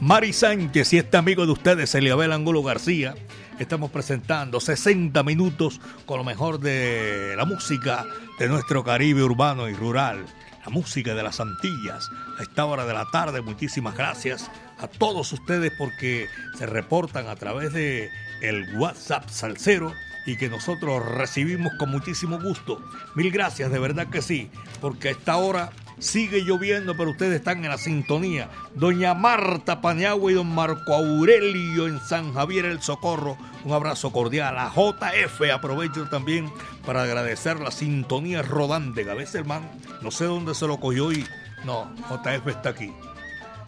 Mari 0.01 0.33
Sánchez 0.33 0.93
y 0.93 0.99
este 0.99 1.17
amigo 1.17 1.47
de 1.47 1.53
ustedes, 1.53 1.95
Eliabel 1.95 2.33
Angulo 2.33 2.65
García, 2.65 3.15
estamos 3.61 3.93
presentando 3.93 4.59
60 4.59 5.23
minutos 5.23 5.81
con 6.05 6.19
lo 6.19 6.25
mejor 6.25 6.59
de 6.59 7.35
la 7.37 7.45
música 7.45 8.05
de 8.41 8.49
nuestro 8.49 8.83
Caribe 8.83 9.23
urbano 9.23 9.69
y 9.69 9.75
rural, 9.75 10.27
la 10.65 10.71
música 10.73 11.15
de 11.15 11.23
las 11.23 11.39
Antillas. 11.39 12.11
A 12.41 12.43
esta 12.43 12.65
hora 12.65 12.85
de 12.85 12.95
la 12.95 13.07
tarde, 13.13 13.41
muchísimas 13.41 13.97
gracias 13.97 14.51
a 14.81 14.89
todos 14.89 15.33
ustedes 15.33 15.71
porque 15.79 16.27
se 16.59 16.67
reportan 16.67 17.29
a 17.29 17.37
través 17.37 17.73
de 17.73 18.11
el 18.43 18.77
WhatsApp 18.79 19.29
Salcero 19.29 19.93
y 20.27 20.37
que 20.37 20.49
nosotros 20.49 21.07
recibimos 21.07 21.73
con 21.79 21.89
muchísimo 21.89 22.41
gusto. 22.41 22.83
Mil 23.15 23.31
gracias, 23.31 23.71
de 23.71 23.79
verdad 23.79 24.09
que 24.09 24.23
sí, 24.23 24.51
porque 24.81 25.11
a 25.11 25.13
esta 25.13 25.37
hora 25.37 25.71
Sigue 25.99 26.43
lloviendo, 26.45 26.95
pero 26.95 27.11
ustedes 27.11 27.37
están 27.37 27.65
en 27.65 27.71
la 27.71 27.79
sintonía. 27.79 28.51
Doña 28.75 29.15
Marta 29.15 29.81
Paniagua 29.81 30.31
y 30.31 30.35
don 30.35 30.55
Marco 30.55 30.95
Aurelio 30.95 31.87
en 31.87 32.01
San 32.01 32.35
Javier 32.35 32.67
el 32.67 32.83
Socorro. 32.83 33.39
Un 33.65 33.73
abrazo 33.73 34.13
cordial. 34.13 34.59
A 34.59 34.71
JF 34.71 35.41
aprovecho 35.55 36.07
también 36.11 36.53
para 36.85 37.03
agradecer 37.03 37.61
la 37.61 37.71
sintonía 37.71 38.43
rodante. 38.43 39.11
A 39.11 39.15
veces, 39.15 39.37
hermano, 39.37 39.67
no 40.03 40.11
sé 40.11 40.27
dónde 40.27 40.55
se 40.55 40.67
lo 40.67 40.79
cogió 40.79 41.13
y 41.13 41.25
no, 41.65 41.91
JF 42.11 42.47
está 42.49 42.71
aquí. 42.71 42.93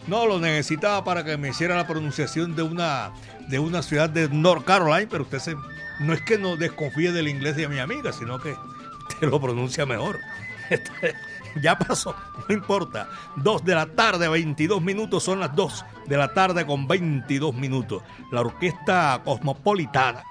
No, 0.05 0.27
lo 0.27 0.39
necesitaba 0.39 1.03
para 1.03 1.23
que 1.23 1.35
me 1.35 1.49
hiciera 1.49 1.75
la 1.75 1.87
pronunciación 1.87 2.55
de 2.55 2.61
una, 2.61 3.11
de 3.47 3.59
una 3.59 3.81
ciudad 3.81 4.09
de 4.09 4.29
North 4.29 4.65
Carolina, 4.65 5.07
pero 5.09 5.23
usted 5.23 5.55
no 5.99 6.13
es 6.13 6.21
que 6.21 6.37
no 6.37 6.57
desconfíe 6.57 7.11
del 7.11 7.27
inglés 7.27 7.55
de 7.55 7.67
mi 7.67 7.79
amiga, 7.79 8.13
sino 8.13 8.39
que 8.39 8.51
usted 9.09 9.27
lo 9.27 9.41
pronuncia 9.41 9.85
mejor. 9.85 10.19
Ya 11.61 11.77
pasó, 11.77 12.15
no 12.47 12.53
importa. 12.53 13.09
2 13.37 13.63
de 13.63 13.75
la 13.75 13.85
tarde, 13.87 14.27
22 14.27 14.81
minutos, 14.81 15.23
son 15.23 15.39
las 15.39 15.55
2 15.55 15.85
de 16.07 16.17
la 16.17 16.33
tarde 16.33 16.65
con 16.65 16.87
22 16.87 17.53
minutos. 17.53 18.03
La 18.31 18.41
orquesta 18.41 19.21
cosmopolitana 19.23 20.23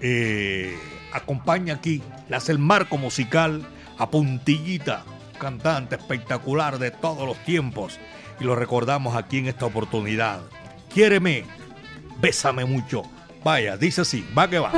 eh, 0.00 0.78
acompaña 1.12 1.74
aquí, 1.74 2.02
le 2.28 2.36
hace 2.36 2.52
el 2.52 2.58
marco 2.58 2.98
musical 2.98 3.66
a 3.98 4.10
Puntillita, 4.10 5.04
cantante 5.38 5.96
espectacular 5.96 6.78
de 6.78 6.90
todos 6.90 7.26
los 7.26 7.38
tiempos. 7.44 7.98
Y 8.40 8.44
lo 8.44 8.54
recordamos 8.54 9.16
aquí 9.16 9.38
en 9.38 9.46
esta 9.46 9.66
oportunidad. 9.66 10.40
Quiéreme, 10.92 11.44
bésame 12.20 12.64
mucho. 12.64 13.02
Vaya, 13.42 13.76
dice 13.76 14.02
así, 14.02 14.26
va 14.36 14.48
que 14.50 14.58
va. 14.58 14.72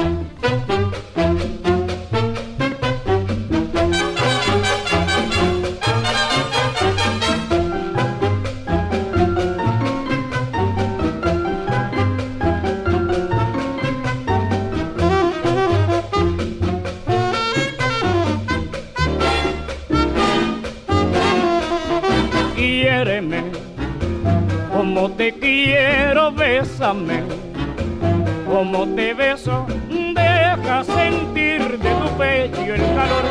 Como 28.46 28.87
te 28.94 29.14
beso, 29.14 29.66
deja 30.14 30.85
sentir 30.85 31.78
de 31.78 31.90
tu 31.90 32.09
pecho 32.16 32.74
el 32.74 32.81
calor, 32.81 33.24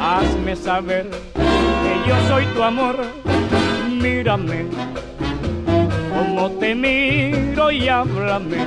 hazme 0.00 0.56
saber 0.56 1.08
que 1.34 2.08
yo 2.08 2.16
soy 2.28 2.44
tu 2.46 2.62
amor, 2.62 2.96
mírame, 3.88 4.66
como 6.10 6.50
te 6.58 6.74
miro 6.74 7.70
y 7.70 7.88
háblame, 7.88 8.58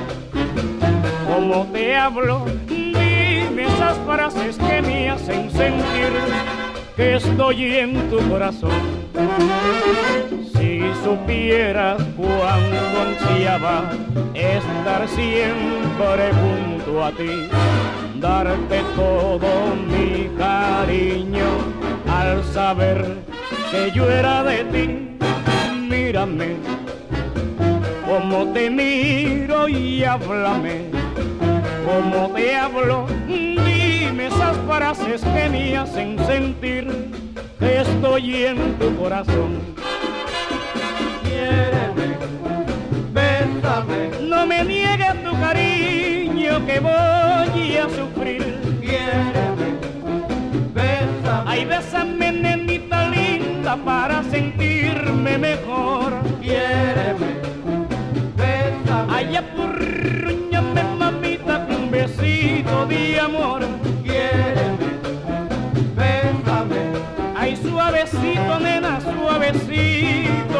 como 1.32 1.66
te 1.72 1.96
hablo, 1.96 2.46
dime 2.68 3.64
esas 3.64 3.98
frases 4.06 4.56
que 4.56 4.82
me 4.82 5.10
hacen 5.10 5.50
sentir 5.50 6.12
que 6.96 7.16
estoy 7.16 7.76
en 7.76 8.10
tu 8.10 8.18
corazón 8.28 9.01
supieras 11.02 12.02
cuánto 12.16 13.00
ansiaba 13.00 13.90
estar 14.34 15.08
siempre 15.08 16.30
junto 16.40 17.04
a 17.04 17.10
ti, 17.12 17.48
darte 18.20 18.80
todo 18.94 19.76
mi 19.88 20.30
cariño 20.38 21.44
al 22.08 22.42
saber 22.44 23.18
que 23.70 23.90
yo 23.92 24.10
era 24.10 24.42
de 24.44 24.64
ti. 24.64 25.08
Mírame 25.88 26.56
como 28.06 28.46
te 28.52 28.70
miro 28.70 29.68
y 29.68 30.04
háblame 30.04 30.86
como 31.84 32.28
te 32.34 32.56
hablo. 32.56 33.06
Dime 33.26 34.26
esas 34.26 34.56
frases 34.66 35.22
que 35.22 35.48
me 35.48 35.76
hacen 35.76 36.18
sentir 36.26 36.86
estoy 37.62 38.44
en 38.46 38.78
tu 38.78 38.96
corazón 38.96 39.72
no 44.20 44.46
me 44.46 44.64
niegues 44.64 45.22
tu 45.22 45.32
cariño 45.40 46.66
que 46.66 46.80
voy 46.80 47.76
a 47.76 47.88
sufrir. 47.88 48.42
Quiéreme, 48.80 49.68
bésame. 50.74 51.42
Ay, 51.46 51.64
bésame, 51.64 52.32
nenita 52.32 53.08
linda, 53.08 53.76
para 53.76 54.22
sentirme 54.24 55.38
mejor. 55.38 56.12
Quiéreme, 56.40 57.30
bésame. 58.36 59.12
Ay, 59.14 59.36
apurruñame, 59.36 60.82
mamita, 60.98 61.66
con 61.66 61.76
un 61.76 61.90
besito 61.90 62.86
de 62.86 63.20
amor. 63.20 63.81
Suavecito, 68.46 68.58
nena, 68.58 69.00
suavecito, 69.00 70.51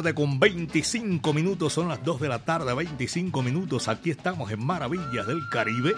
tarde 0.00 0.14
con 0.14 0.40
25 0.40 1.34
minutos, 1.34 1.74
son 1.74 1.88
las 1.88 2.02
2 2.02 2.22
de 2.22 2.28
la 2.28 2.38
tarde, 2.38 2.72
25 2.72 3.42
minutos. 3.42 3.86
Aquí 3.86 4.08
estamos 4.08 4.50
en 4.50 4.64
Maravillas 4.64 5.26
del 5.26 5.46
Caribe, 5.50 5.92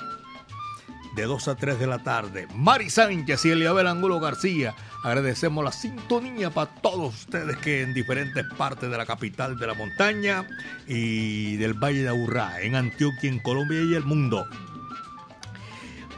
de 1.14 1.22
2 1.22 1.46
a 1.46 1.54
3 1.54 1.78
de 1.78 1.86
la 1.86 2.02
tarde. 2.02 2.48
Mari 2.52 2.90
Sánchez 2.90 3.44
y 3.44 3.50
Eliabel 3.50 3.86
Angulo 3.86 4.18
García, 4.18 4.74
agradecemos 5.04 5.62
la 5.62 5.70
sintonía 5.70 6.50
para 6.50 6.74
todos 6.80 7.14
ustedes 7.14 7.56
que 7.58 7.82
en 7.82 7.94
diferentes 7.94 8.44
partes 8.58 8.90
de 8.90 8.96
la 8.96 9.06
capital 9.06 9.56
de 9.56 9.68
la 9.68 9.74
montaña 9.74 10.48
y 10.88 11.54
del 11.58 11.74
Valle 11.74 12.02
de 12.02 12.08
Aburrá, 12.08 12.60
en 12.60 12.74
Antioquia, 12.74 13.30
en 13.30 13.38
Colombia 13.38 13.82
y 13.82 13.94
el 13.94 14.04
mundo. 14.04 14.48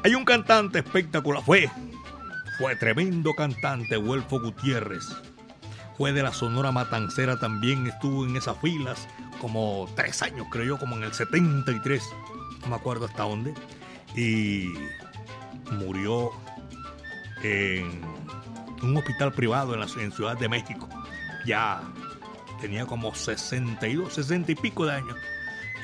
Hay 0.03 0.15
un 0.15 0.25
cantante 0.25 0.79
espectacular, 0.79 1.43
fue, 1.45 1.71
fue 2.57 2.77
tremendo 2.77 3.35
cantante, 3.35 3.99
Huelfo 3.99 4.41
Gutiérrez 4.41 5.05
fue 5.97 6.13
de 6.13 6.23
la 6.23 6.33
Sonora 6.33 6.73
Matancera 6.73 7.39
también, 7.39 7.87
estuvo 7.87 8.25
en 8.25 8.37
esas 8.37 8.59
filas 8.61 9.07
como 9.41 9.89
tres 9.95 10.23
años, 10.23 10.47
creo 10.51 10.65
yo, 10.65 10.79
como 10.79 10.97
en 10.97 11.05
el 11.05 11.13
73, 11.13 12.03
no 12.63 12.69
me 12.69 12.77
acuerdo 12.77 13.07
hasta 13.07 13.23
dónde, 13.25 13.55
y 14.17 14.73
murió 15.73 16.31
en 17.43 18.03
un 18.83 18.97
hospital 18.97 19.33
privado 19.33 19.75
en, 19.75 19.81
la, 19.81 19.87
en 20.01 20.13
Ciudad 20.13 20.37
de 20.37 20.49
México. 20.49 20.89
Ya 21.47 21.83
tenía 22.61 22.87
como 22.87 23.15
62, 23.15 24.15
60 24.15 24.53
y 24.53 24.55
pico 24.55 24.87
de 24.87 24.93
años. 24.93 25.17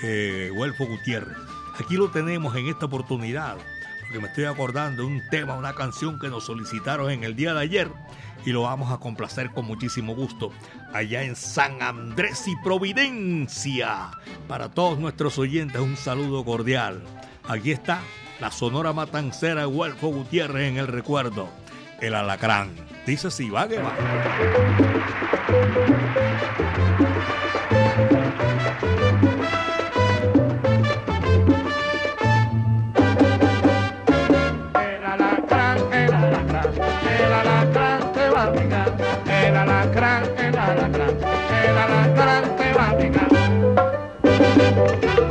Eh, 0.02 0.50
Huelfo 0.54 0.86
Gutiérrez. 0.86 1.36
Aquí 1.78 1.96
lo 1.96 2.10
tenemos 2.10 2.56
en 2.56 2.68
esta 2.68 2.86
oportunidad, 2.86 3.56
porque 4.00 4.18
me 4.18 4.28
estoy 4.28 4.44
acordando 4.44 5.02
de 5.02 5.08
un 5.08 5.22
tema, 5.30 5.54
una 5.54 5.74
canción 5.74 6.18
que 6.18 6.28
nos 6.28 6.44
solicitaron 6.44 7.10
en 7.10 7.24
el 7.24 7.36
día 7.36 7.54
de 7.54 7.60
ayer 7.60 7.90
y 8.44 8.50
lo 8.50 8.62
vamos 8.62 8.92
a 8.92 8.98
complacer 8.98 9.50
con 9.50 9.66
muchísimo 9.66 10.14
gusto 10.14 10.50
allá 10.92 11.22
en 11.22 11.36
San 11.36 11.82
Andrés 11.82 12.46
y 12.46 12.56
Providencia. 12.62 14.10
Para 14.48 14.70
todos 14.70 14.98
nuestros 14.98 15.38
oyentes, 15.38 15.80
un 15.80 15.96
saludo 15.96 16.44
cordial. 16.44 17.02
Aquí 17.48 17.72
está 17.72 18.00
la 18.40 18.50
Sonora 18.50 18.92
Matancera 18.92 19.62
de 19.62 19.66
Huelfo 19.66 20.08
Gutiérrez 20.08 20.68
en 20.70 20.78
el 20.78 20.86
recuerdo, 20.86 21.48
el 22.00 22.14
alacrán. 22.14 22.70
Dice 23.06 23.28
así, 23.28 23.50
va 23.50 23.68
que 23.68 23.78
va. 23.78 23.94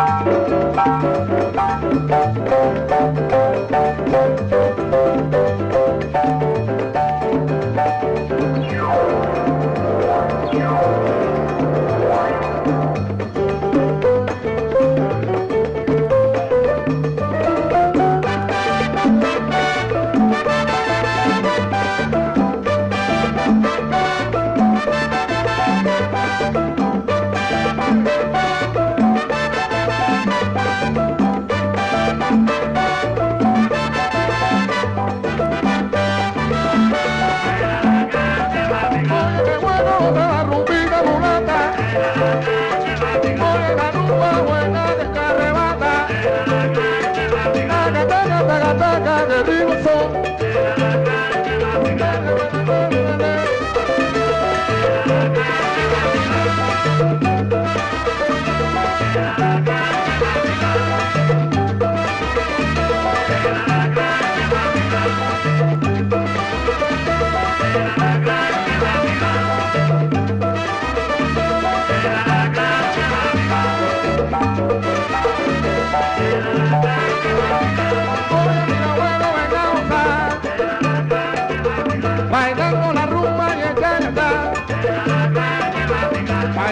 Oye, 0.00 1.19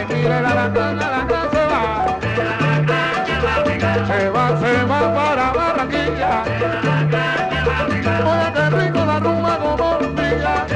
Ay, 0.09 0.17
mire 0.17 0.41
la 0.41 0.55
lacana, 0.55 0.95
la 0.95 1.09
lacana 1.19 1.51
se 1.51 1.63
va. 1.67 2.19
Se 4.07 4.31
va, 4.31 4.61
se 4.61 4.85
va 4.85 5.15
para 5.15 5.53
Barranquilla. 5.53 6.45
Oye, 8.25 8.53
qué 8.55 8.71
rico 8.71 9.05
la 9.05 9.19
rumba 9.21 9.59
como 9.59 9.99
brilla. 10.15 10.67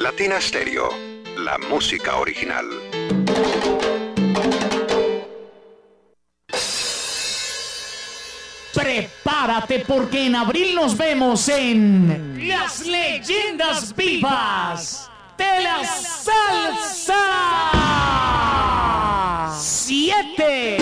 Latina 0.00 0.40
Stereo, 0.40 0.88
la 1.38 1.58
música 1.58 2.16
original. 2.16 2.66
Abril 10.36 10.74
nos 10.74 10.96
vemos 10.96 11.48
en 11.48 12.46
Las 12.46 12.86
Leyendas 12.86 13.94
Vivas 13.96 15.10
de 15.38 15.62
la 15.62 15.84
Salsa 15.84 17.14
7. 19.58 20.76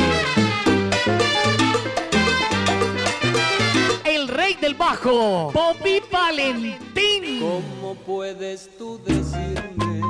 El 4.05 4.29
rey 4.29 4.55
del 4.61 4.75
bajo, 4.75 5.53
Bobby 5.53 6.03
Valentín. 6.11 7.41
¿Cómo 7.41 7.95
puedes 7.95 8.69
tú 8.77 9.01
decirme 9.05 10.01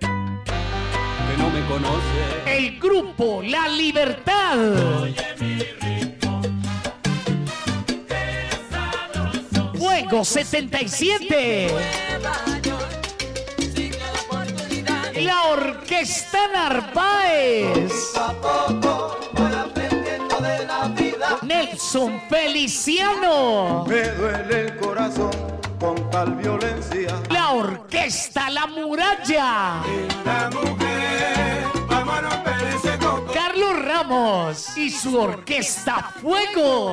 que 0.00 1.36
no 1.36 1.50
me 1.50 1.66
conoces? 1.68 2.46
El 2.46 2.80
grupo 2.80 3.42
La 3.42 3.68
Libertad. 3.68 4.56
Fuego 4.56 6.03
77. 10.22 11.68
La 15.22 15.46
Orquesta 15.46 16.38
Narváez. 16.52 17.92
Nelson 21.42 22.22
Feliciano. 22.28 23.84
Me 23.88 24.02
duele 24.10 24.60
el 24.60 24.76
corazón 24.76 25.32
con 25.80 26.10
tal 26.10 26.36
violencia. 26.36 27.20
La 27.30 27.52
Orquesta 27.52 28.50
La 28.50 28.66
Muralla. 28.66 29.82
La 30.24 30.50
mujer, 30.52 31.64
vamos 31.88 32.14
a 32.14 32.20
romper 32.20 32.68
ese 32.76 32.98
coco. 32.98 33.32
Carlos 33.32 33.84
Ramos 33.84 34.76
y 34.76 34.90
su 34.90 35.18
Orquesta 35.18 36.12
Fuego 36.20 36.92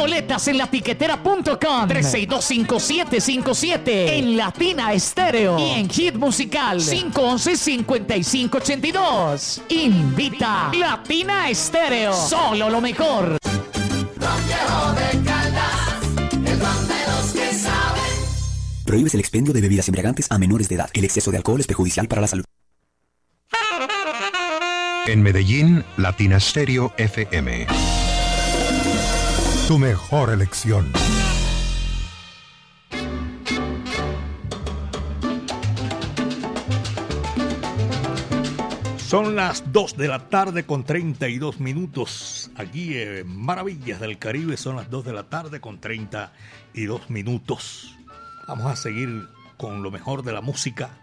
Boletas 0.00 0.48
en 0.48 0.56
latiquetera.com 0.56 1.86
3625757 1.86 3.80
en 3.84 4.34
Latina 4.34 4.94
Estéreo 4.94 5.58
y 5.58 5.72
en 5.72 5.90
Hit 5.90 6.14
Musical 6.14 6.80
511-5582. 6.80 9.60
Invita 9.68 10.70
Latina 10.72 11.50
Estéreo. 11.50 12.14
Solo 12.14 12.70
lo 12.70 12.80
mejor. 12.80 13.36
Prohíbes 18.86 19.12
el 19.12 19.20
expendio 19.20 19.52
de 19.52 19.60
bebidas 19.60 19.86
embriagantes 19.88 20.28
a 20.30 20.38
menores 20.38 20.70
de 20.70 20.76
edad. 20.76 20.88
El 20.94 21.04
exceso 21.04 21.30
de 21.30 21.36
alcohol 21.36 21.60
es 21.60 21.66
perjudicial 21.66 22.08
para 22.08 22.22
la 22.22 22.26
salud. 22.26 22.44
En 25.06 25.22
Medellín, 25.22 25.84
Latina 25.98 26.40
Stereo 26.40 26.94
FM. 26.96 27.66
Tu 29.70 29.78
mejor 29.78 30.30
elección. 30.30 30.92
Son 38.96 39.36
las 39.36 39.72
2 39.72 39.96
de 39.96 40.08
la 40.08 40.28
tarde 40.28 40.66
con 40.66 40.82
32 40.82 41.60
minutos. 41.60 42.50
Aquí 42.56 42.98
en 42.98 43.28
Maravillas 43.28 44.00
del 44.00 44.18
Caribe 44.18 44.56
son 44.56 44.74
las 44.74 44.90
2 44.90 45.04
de 45.04 45.12
la 45.12 45.28
tarde 45.28 45.60
con 45.60 45.80
32 45.80 47.08
minutos. 47.08 47.96
Vamos 48.48 48.66
a 48.66 48.74
seguir 48.74 49.28
con 49.56 49.84
lo 49.84 49.92
mejor 49.92 50.24
de 50.24 50.32
la 50.32 50.40
música 50.40 51.00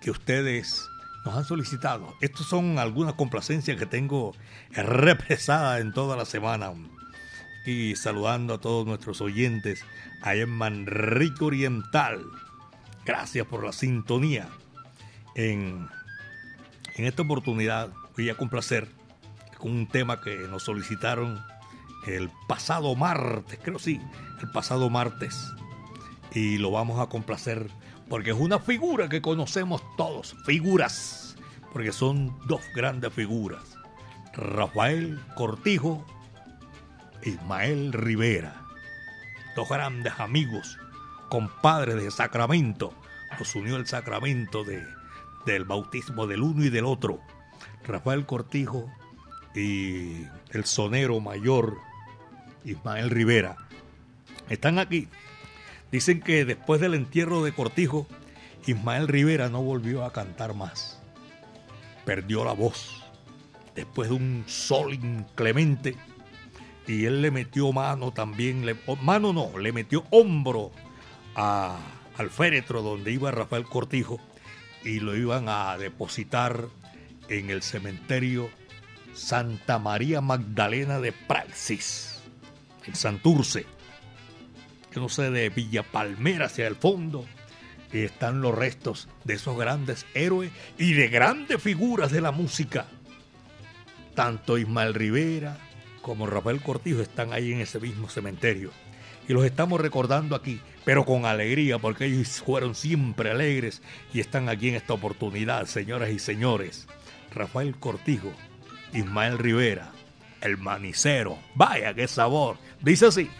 que 0.00 0.10
ustedes 0.10 0.88
nos 1.24 1.36
han 1.36 1.44
solicitado. 1.44 2.14
Estas 2.20 2.48
son 2.48 2.80
algunas 2.80 3.14
complacencias 3.14 3.76
que 3.76 3.86
tengo 3.86 4.34
represadas 4.72 5.80
en 5.80 5.92
toda 5.92 6.16
la 6.16 6.24
semana. 6.24 6.72
Y 7.64 7.96
saludando 7.96 8.54
a 8.54 8.60
todos 8.60 8.86
nuestros 8.86 9.20
oyentes 9.20 9.84
allá 10.20 10.42
en 10.42 10.50
Manrique 10.50 11.44
Oriental. 11.44 12.24
Gracias 13.04 13.46
por 13.46 13.64
la 13.64 13.72
sintonía. 13.72 14.48
En, 15.34 15.88
en 16.96 17.04
esta 17.04 17.22
oportunidad 17.22 17.90
voy 18.16 18.30
a 18.30 18.36
complacer 18.36 18.88
con 19.58 19.70
un 19.70 19.86
tema 19.86 20.20
que 20.20 20.36
nos 20.48 20.64
solicitaron 20.64 21.40
el 22.06 22.30
pasado 22.48 22.94
martes, 22.96 23.58
creo 23.62 23.78
sí, 23.78 24.00
el 24.40 24.50
pasado 24.50 24.90
martes. 24.90 25.52
Y 26.34 26.58
lo 26.58 26.70
vamos 26.70 26.98
a 27.00 27.06
complacer 27.06 27.68
porque 28.08 28.30
es 28.30 28.36
una 28.36 28.58
figura 28.58 29.08
que 29.08 29.22
conocemos 29.22 29.82
todos, 29.96 30.34
figuras, 30.44 31.36
porque 31.72 31.92
son 31.92 32.36
dos 32.46 32.60
grandes 32.74 33.12
figuras, 33.12 33.78
Rafael 34.34 35.20
Cortijo 35.34 36.04
Ismael 37.24 37.92
Rivera, 37.92 38.62
dos 39.56 39.68
grandes 39.68 40.12
amigos, 40.18 40.78
compadres 41.28 42.02
de 42.02 42.10
Sacramento, 42.10 42.92
los 43.38 43.54
unió 43.54 43.76
el 43.76 43.86
sacramento 43.86 44.64
de, 44.64 44.84
del 45.46 45.64
bautismo 45.64 46.26
del 46.26 46.42
uno 46.42 46.64
y 46.64 46.70
del 46.70 46.84
otro, 46.84 47.20
Rafael 47.84 48.26
Cortijo 48.26 48.90
y 49.54 50.26
el 50.50 50.64
sonero 50.64 51.20
mayor 51.20 51.78
Ismael 52.64 53.10
Rivera. 53.10 53.56
Están 54.48 54.78
aquí 54.78 55.08
Dicen 55.92 56.20
que 56.20 56.46
después 56.46 56.80
del 56.80 56.94
entierro 56.94 57.44
de 57.44 57.52
Cortijo, 57.52 58.06
Ismael 58.66 59.08
Rivera 59.08 59.50
no 59.50 59.62
volvió 59.62 60.04
a 60.04 60.12
cantar 60.12 60.54
más. 60.54 60.98
Perdió 62.06 62.46
la 62.46 62.52
voz. 62.52 63.04
Después 63.74 64.08
de 64.08 64.14
un 64.16 64.44
sol 64.46 64.94
inclemente. 64.94 65.94
Y 66.86 67.04
él 67.04 67.22
le 67.22 67.30
metió 67.30 67.72
mano 67.72 68.12
también. 68.12 68.66
Le, 68.66 68.76
mano 69.02 69.32
no, 69.32 69.56
le 69.58 69.72
metió 69.72 70.04
hombro 70.10 70.72
a, 71.34 71.78
al 72.16 72.30
féretro 72.30 72.82
donde 72.82 73.12
iba 73.12 73.30
Rafael 73.30 73.64
Cortijo. 73.64 74.20
Y 74.84 75.00
lo 75.00 75.16
iban 75.16 75.48
a 75.48 75.76
depositar 75.78 76.66
en 77.28 77.50
el 77.50 77.62
cementerio 77.62 78.50
Santa 79.14 79.78
María 79.78 80.20
Magdalena 80.20 80.98
de 80.98 81.12
Praxis, 81.12 82.20
en 82.84 82.96
Santurce 82.96 83.64
yo 84.94 85.00
no 85.00 85.08
sé, 85.08 85.30
de 85.30 85.48
Villa 85.48 85.82
Palmera 85.82 86.46
hacia 86.46 86.66
el 86.66 86.76
fondo, 86.76 87.24
y 87.92 88.00
están 88.00 88.40
los 88.40 88.54
restos 88.54 89.08
de 89.24 89.34
esos 89.34 89.56
grandes 89.56 90.06
héroes 90.14 90.50
y 90.78 90.92
de 90.94 91.08
grandes 91.08 91.62
figuras 91.62 92.10
de 92.10 92.20
la 92.20 92.30
música. 92.30 92.86
Tanto 94.14 94.58
Ismael 94.58 94.94
Rivera 94.94 95.58
como 96.02 96.26
Rafael 96.26 96.60
Cortijo 96.60 97.00
están 97.00 97.32
ahí 97.32 97.52
en 97.52 97.60
ese 97.60 97.80
mismo 97.80 98.08
cementerio. 98.08 98.70
Y 99.28 99.32
los 99.32 99.44
estamos 99.44 99.80
recordando 99.80 100.34
aquí, 100.34 100.60
pero 100.84 101.04
con 101.04 101.24
alegría, 101.24 101.78
porque 101.78 102.06
ellos 102.06 102.42
fueron 102.44 102.74
siempre 102.74 103.30
alegres 103.30 103.82
y 104.12 104.20
están 104.20 104.48
aquí 104.48 104.68
en 104.68 104.74
esta 104.74 104.94
oportunidad, 104.94 105.66
señoras 105.66 106.10
y 106.10 106.18
señores. 106.18 106.88
Rafael 107.32 107.76
Cortijo, 107.76 108.32
Ismael 108.92 109.38
Rivera, 109.38 109.92
el 110.40 110.58
manicero. 110.58 111.38
Vaya 111.54 111.94
qué 111.94 112.08
sabor. 112.08 112.56
Dice 112.80 113.06
así. 113.06 113.30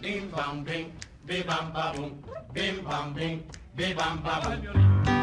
Bim 0.00 0.28
bam 0.30 0.64
bim, 0.64 0.88
bim 1.24 2.84
bam 2.84 3.14
bim 3.14 5.21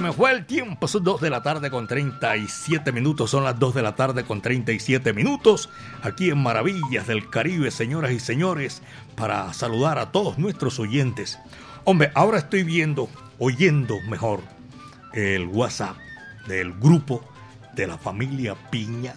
me 0.00 0.12
fue 0.12 0.32
el 0.32 0.46
tiempo. 0.46 0.88
Son 0.88 1.04
2 1.04 1.20
de 1.20 1.30
la 1.30 1.42
tarde 1.42 1.70
con 1.70 1.86
37 1.86 2.90
minutos. 2.92 3.30
Son 3.30 3.44
las 3.44 3.58
2 3.58 3.74
de 3.74 3.82
la 3.82 3.94
tarde 3.94 4.24
con 4.24 4.40
37 4.40 5.12
minutos. 5.12 5.68
Aquí 6.02 6.30
en 6.30 6.42
Maravillas 6.42 7.06
del 7.06 7.28
Caribe, 7.28 7.70
señoras 7.70 8.12
y 8.12 8.20
señores, 8.20 8.82
para 9.14 9.52
saludar 9.52 9.98
a 9.98 10.10
todos 10.10 10.38
nuestros 10.38 10.78
oyentes. 10.78 11.38
Hombre, 11.84 12.10
ahora 12.14 12.38
estoy 12.38 12.62
viendo, 12.62 13.08
oyendo 13.38 14.00
mejor, 14.08 14.40
el 15.12 15.46
WhatsApp 15.46 15.96
del 16.46 16.72
grupo 16.72 17.24
de 17.74 17.86
la 17.86 17.98
familia 17.98 18.54
Piña. 18.70 19.14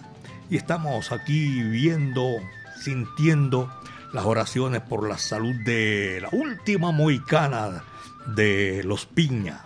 Y 0.50 0.56
estamos 0.56 1.12
aquí 1.12 1.62
viendo, 1.62 2.36
sintiendo 2.80 3.72
las 4.12 4.24
oraciones 4.24 4.82
por 4.82 5.08
la 5.08 5.18
salud 5.18 5.54
de 5.64 6.20
la 6.22 6.28
última 6.32 6.92
moicana 6.92 7.84
de 8.26 8.82
los 8.84 9.06
Piña, 9.06 9.64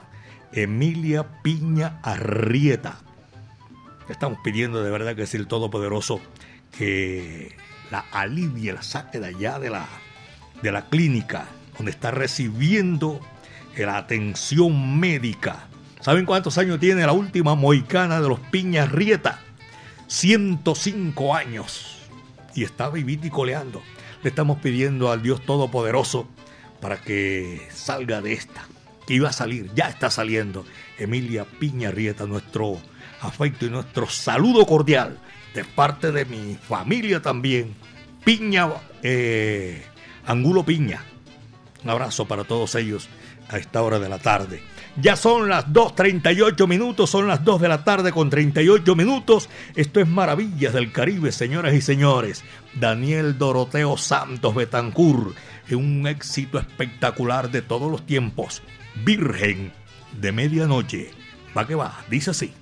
Emilia 0.52 1.40
Piña 1.42 1.98
Arrieta. 2.02 2.98
Estamos 4.08 4.38
pidiendo 4.44 4.82
de 4.82 4.90
verdad 4.90 5.16
que 5.16 5.22
es 5.22 5.34
el 5.34 5.46
Todopoderoso 5.46 6.20
que 6.76 7.56
la 7.90 8.00
alivie, 8.12 8.72
la 8.72 8.82
saque 8.82 9.20
de 9.20 9.28
allá 9.28 9.58
de 9.58 9.70
la, 9.70 9.86
de 10.62 10.72
la 10.72 10.86
clínica 10.86 11.46
donde 11.76 11.90
está 11.90 12.10
recibiendo 12.10 13.20
la 13.76 13.96
atención 13.96 14.98
médica. 15.00 15.68
¿Saben 16.00 16.26
cuántos 16.26 16.58
años 16.58 16.78
tiene 16.80 17.06
la 17.06 17.12
última 17.12 17.54
moicana 17.54 18.20
de 18.20 18.28
los 18.28 18.40
Piña 18.40 18.82
Arrieta? 18.82 19.40
105 20.08 21.34
años. 21.34 21.98
Y 22.54 22.64
está 22.64 22.90
y 22.94 23.30
coleando. 23.30 23.82
Le 24.22 24.28
estamos 24.28 24.58
pidiendo 24.58 25.10
al 25.10 25.22
Dios 25.22 25.40
Todopoderoso 25.46 26.28
para 26.80 27.00
que 27.00 27.68
salga 27.72 28.20
de 28.20 28.34
esta. 28.34 28.66
Que 29.06 29.14
iba 29.14 29.28
a 29.28 29.32
salir, 29.32 29.70
ya 29.74 29.88
está 29.88 30.10
saliendo. 30.10 30.64
Emilia 30.98 31.44
Piña 31.44 31.90
Rieta, 31.90 32.26
nuestro 32.26 32.80
afecto 33.20 33.66
y 33.66 33.70
nuestro 33.70 34.08
saludo 34.08 34.66
cordial 34.66 35.18
de 35.54 35.64
parte 35.64 36.12
de 36.12 36.24
mi 36.24 36.56
familia 36.56 37.20
también. 37.20 37.74
Piña, 38.24 38.68
eh, 39.02 39.82
Angulo 40.26 40.64
Piña. 40.64 41.04
Un 41.82 41.90
abrazo 41.90 42.26
para 42.26 42.44
todos 42.44 42.74
ellos 42.76 43.08
a 43.48 43.58
esta 43.58 43.82
hora 43.82 43.98
de 43.98 44.08
la 44.08 44.18
tarde. 44.18 44.62
Ya 45.00 45.16
son 45.16 45.48
las 45.48 45.66
2.38 45.68 46.68
minutos, 46.68 47.08
son 47.08 47.26
las 47.26 47.42
2 47.44 47.62
de 47.62 47.68
la 47.68 47.82
tarde 47.82 48.12
con 48.12 48.28
38 48.28 48.94
minutos. 48.94 49.48
Esto 49.74 50.00
es 50.00 50.08
Maravillas 50.08 50.74
del 50.74 50.92
Caribe, 50.92 51.32
señoras 51.32 51.74
y 51.74 51.80
señores. 51.80 52.44
Daniel 52.74 53.38
Doroteo 53.38 53.96
Santos 53.96 54.54
Betancur, 54.54 55.34
un 55.70 56.06
éxito 56.06 56.58
espectacular 56.58 57.50
de 57.50 57.62
todos 57.62 57.90
los 57.90 58.04
tiempos. 58.04 58.62
Virgen 58.94 59.72
de 60.20 60.32
Medianoche. 60.32 61.10
Va 61.56 61.66
que 61.66 61.74
va, 61.74 62.04
dice 62.08 62.30
así. 62.30 62.52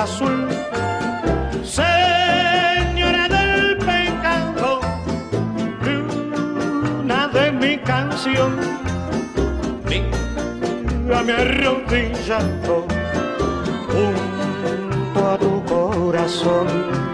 Azul, 0.00 0.48
Señora 1.62 3.28
del 3.28 3.76
pecado, 3.76 4.80
luna 5.84 7.28
de 7.28 7.52
mi 7.52 7.78
canción, 7.78 8.58
mírame 9.88 11.32
arrodillado 11.32 12.86
junto 13.92 15.28
a 15.32 15.36
tu 15.38 15.64
corazón. 15.64 17.09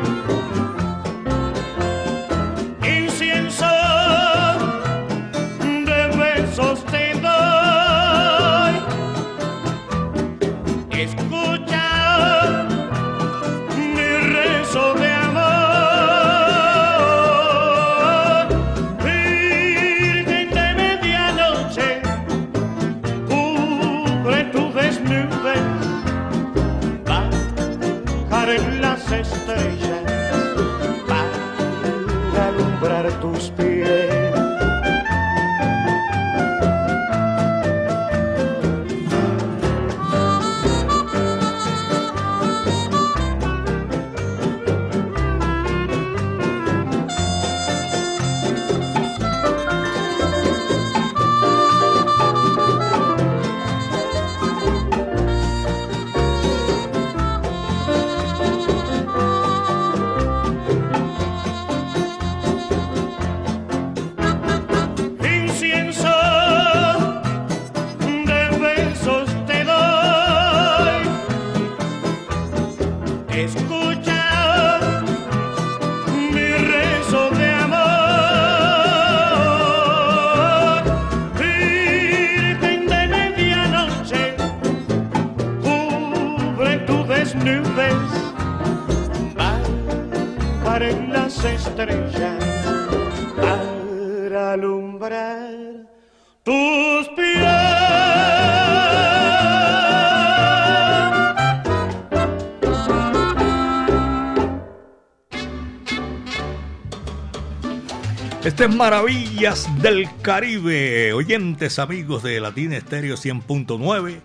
Maravillas 108.75 109.69
del 109.81 110.09
Caribe. 110.23 111.12
Oyentes, 111.12 111.79
amigos 111.79 112.23
de 112.23 112.41
Latina 112.41 112.77
Estéreo 112.77 113.17
100.9, 113.17 114.21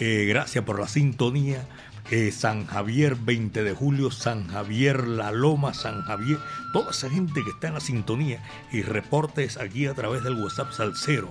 eh, 0.00 0.26
gracias 0.28 0.64
por 0.64 0.80
la 0.80 0.88
sintonía. 0.88 1.66
Eh, 2.10 2.32
San 2.32 2.66
Javier, 2.66 3.14
20 3.14 3.62
de 3.62 3.72
julio, 3.72 4.10
San 4.10 4.48
Javier, 4.48 5.06
La 5.06 5.30
Loma, 5.30 5.74
San 5.74 6.02
Javier, 6.02 6.38
toda 6.72 6.90
esa 6.90 7.08
gente 7.08 7.44
que 7.44 7.50
está 7.50 7.68
en 7.68 7.74
la 7.74 7.80
sintonía 7.80 8.42
y 8.72 8.82
reportes 8.82 9.58
aquí 9.58 9.86
a 9.86 9.94
través 9.94 10.24
del 10.24 10.42
WhatsApp 10.42 10.72
Salcero, 10.72 11.30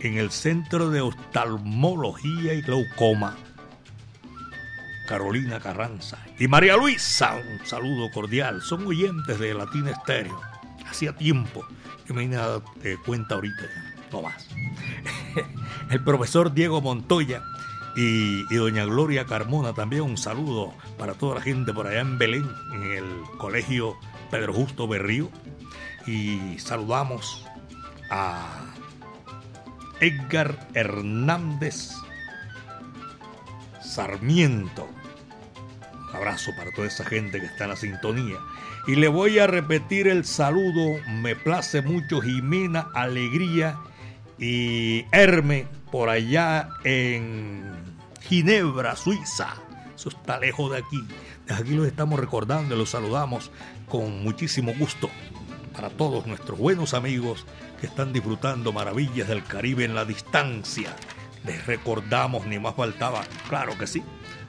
en 0.00 0.18
el 0.18 0.30
Centro 0.30 0.90
de 0.90 1.00
Oftalmología 1.00 2.52
y 2.52 2.62
Glaucoma. 2.62 3.36
Carolina 5.08 5.60
Carranza 5.60 6.18
y 6.38 6.48
María 6.48 6.76
Luisa, 6.76 7.36
un 7.36 7.66
saludo 7.66 8.10
cordial. 8.12 8.60
Son 8.60 8.86
oyentes 8.86 9.38
de 9.38 9.54
Latina 9.54 9.92
Estéreo. 9.92 10.55
Hacía 10.88 11.12
tiempo 11.12 11.66
que 12.06 12.12
me 12.12 12.22
vine 12.22 12.38
cuenta 13.04 13.34
ahorita, 13.34 13.62
no 14.12 14.22
más. 14.22 14.48
El 15.90 16.02
profesor 16.02 16.52
Diego 16.52 16.80
Montoya 16.80 17.42
y, 17.96 18.42
y 18.52 18.56
doña 18.56 18.84
Gloria 18.84 19.24
Carmona 19.24 19.72
también 19.72 20.02
un 20.02 20.16
saludo 20.16 20.74
para 20.98 21.14
toda 21.14 21.36
la 21.36 21.40
gente 21.40 21.72
por 21.72 21.86
allá 21.86 22.00
en 22.00 22.18
Belén, 22.18 22.48
en 22.74 22.82
el 22.82 23.22
colegio 23.38 23.96
Pedro 24.30 24.52
Justo 24.52 24.86
Berrío. 24.86 25.30
Y 26.06 26.58
saludamos 26.58 27.44
a 28.10 28.66
Edgar 30.00 30.68
Hernández 30.74 31.92
Sarmiento. 33.82 34.88
Un 36.10 36.16
abrazo 36.16 36.52
para 36.56 36.70
toda 36.72 36.86
esa 36.86 37.04
gente 37.04 37.40
que 37.40 37.46
está 37.46 37.64
en 37.64 37.70
la 37.70 37.76
sintonía. 37.76 38.36
Y 38.86 38.94
le 38.94 39.08
voy 39.08 39.38
a 39.40 39.48
repetir 39.48 40.06
el 40.06 40.24
saludo. 40.24 41.00
Me 41.08 41.34
place 41.34 41.82
mucho 41.82 42.20
Jimena 42.20 42.88
Alegría 42.94 43.78
y 44.38 45.04
Herme 45.10 45.66
por 45.90 46.08
allá 46.08 46.68
en 46.84 47.64
Ginebra, 48.22 48.94
Suiza. 48.94 49.56
Eso 49.94 50.10
está 50.10 50.38
lejos 50.38 50.70
de 50.70 50.78
aquí. 50.78 51.04
Desde 51.46 51.62
aquí 51.62 51.74
los 51.74 51.86
estamos 51.86 52.20
recordando 52.20 52.76
y 52.76 52.78
los 52.78 52.90
saludamos 52.90 53.50
con 53.88 54.22
muchísimo 54.22 54.72
gusto 54.78 55.10
para 55.74 55.90
todos 55.90 56.26
nuestros 56.26 56.58
buenos 56.58 56.94
amigos 56.94 57.44
que 57.80 57.86
están 57.86 58.12
disfrutando 58.12 58.72
maravillas 58.72 59.28
del 59.28 59.42
Caribe 59.44 59.84
en 59.84 59.94
la 59.94 60.04
distancia. 60.04 60.94
Les 61.44 61.66
recordamos, 61.66 62.46
ni 62.46 62.58
más 62.58 62.74
faltaba, 62.74 63.24
claro 63.48 63.76
que 63.76 63.86
sí, 63.86 64.02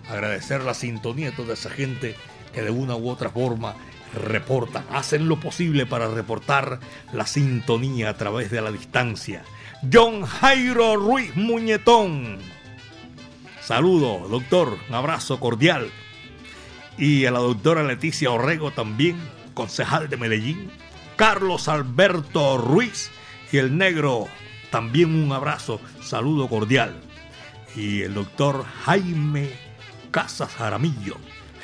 agradecer 0.09 0.63
la 0.63 0.73
sintonía 0.73 1.31
de 1.31 1.35
toda 1.35 1.53
esa 1.53 1.69
gente 1.69 2.15
que 2.53 2.61
de 2.61 2.71
una 2.71 2.95
u 2.95 3.09
otra 3.09 3.29
forma 3.29 3.75
reportan, 4.13 4.85
hacen 4.91 5.27
lo 5.27 5.39
posible 5.39 5.85
para 5.85 6.07
reportar 6.07 6.79
la 7.13 7.25
sintonía 7.25 8.09
a 8.09 8.17
través 8.17 8.51
de 8.51 8.61
la 8.61 8.71
distancia. 8.71 9.43
John 9.91 10.23
Jairo 10.25 10.95
Ruiz 10.95 11.35
Muñetón. 11.35 12.39
Saludo, 13.61 14.27
doctor, 14.27 14.77
un 14.89 14.95
abrazo 14.95 15.39
cordial. 15.39 15.91
Y 16.97 17.25
a 17.25 17.31
la 17.31 17.39
doctora 17.39 17.83
Leticia 17.83 18.31
Orrego 18.31 18.71
también, 18.71 19.17
concejal 19.53 20.09
de 20.09 20.17
Medellín. 20.17 20.71
Carlos 21.15 21.67
Alberto 21.67 22.57
Ruiz 22.57 23.11
y 23.51 23.57
el 23.57 23.77
negro, 23.77 24.27
también 24.71 25.13
un 25.15 25.31
abrazo, 25.31 25.79
saludo 26.01 26.47
cordial. 26.47 26.95
Y 27.75 28.01
el 28.01 28.13
doctor 28.13 28.65
Jaime 28.85 29.51
Casas 30.11 30.53
Jaramillo, 30.55 31.17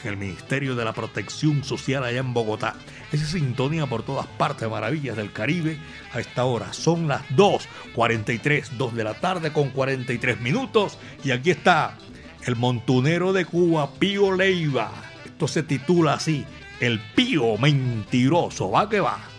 el 0.10 0.18
Ministerio 0.18 0.76
de 0.76 0.86
la 0.86 0.93
Protección 0.93 1.64
Social 1.64 2.04
allá 2.04 2.20
en 2.20 2.34
Bogotá. 2.34 2.76
Esa 3.12 3.26
sintonía 3.26 3.86
por 3.86 4.04
todas 4.04 4.28
partes, 4.28 4.70
maravillas 4.70 5.18
del 5.18 5.32
Caribe. 5.32 5.78
A 6.14 6.20
esta 6.20 6.45
hora 6.45 6.74
son 6.74 7.08
las 7.08 7.22
2.43, 7.30 8.70
2 8.78 8.95
de 8.95 9.04
la 9.04 9.14
tarde 9.16 9.51
con 9.51 9.70
43 9.70 10.41
minutos. 10.41 10.97
Y 11.24 11.32
aquí 11.32 11.51
está 11.51 11.97
el 12.45 12.56
montunero 12.56 13.34
de 13.34 13.45
Cuba, 13.45 13.93
Pío 13.93 14.32
Leiva. 14.32 14.91
Esto 15.26 15.47
se 15.47 15.64
titula 15.64 16.14
así, 16.14 16.45
El 16.80 16.99
Pío 17.16 17.58
Mentiroso. 17.58 18.72
Va 18.72 18.89
que 18.89 18.99
va. 18.99 19.33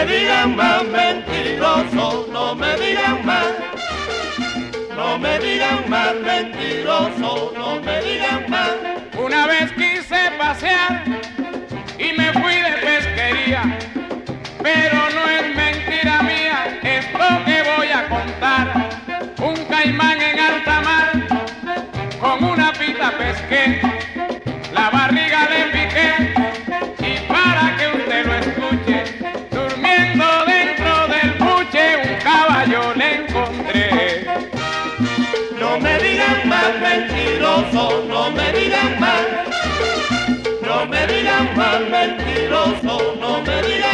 Me 0.00 0.06
digan 0.06 0.56
más 0.56 0.84
mentiroso, 0.84 2.26
no 2.32 2.54
me 2.54 2.74
digan 2.76 3.26
más. 3.26 3.46
No 4.96 5.18
me 5.18 5.38
digan 5.38 5.90
más 5.90 6.14
mentiroso, 6.14 7.52
no 7.54 7.80
me 7.80 8.00
digan 8.00 8.48
más. 8.48 8.70
Una 9.18 9.46
vez 9.46 9.70
quise 9.72 10.30
pasear 10.38 11.04
No 40.62 40.86
me 40.86 41.06
digan 41.06 41.56
más 41.56 41.80
mentiroso, 41.90 43.16
no 43.20 43.42
me 43.42 43.62
digan 43.62 43.89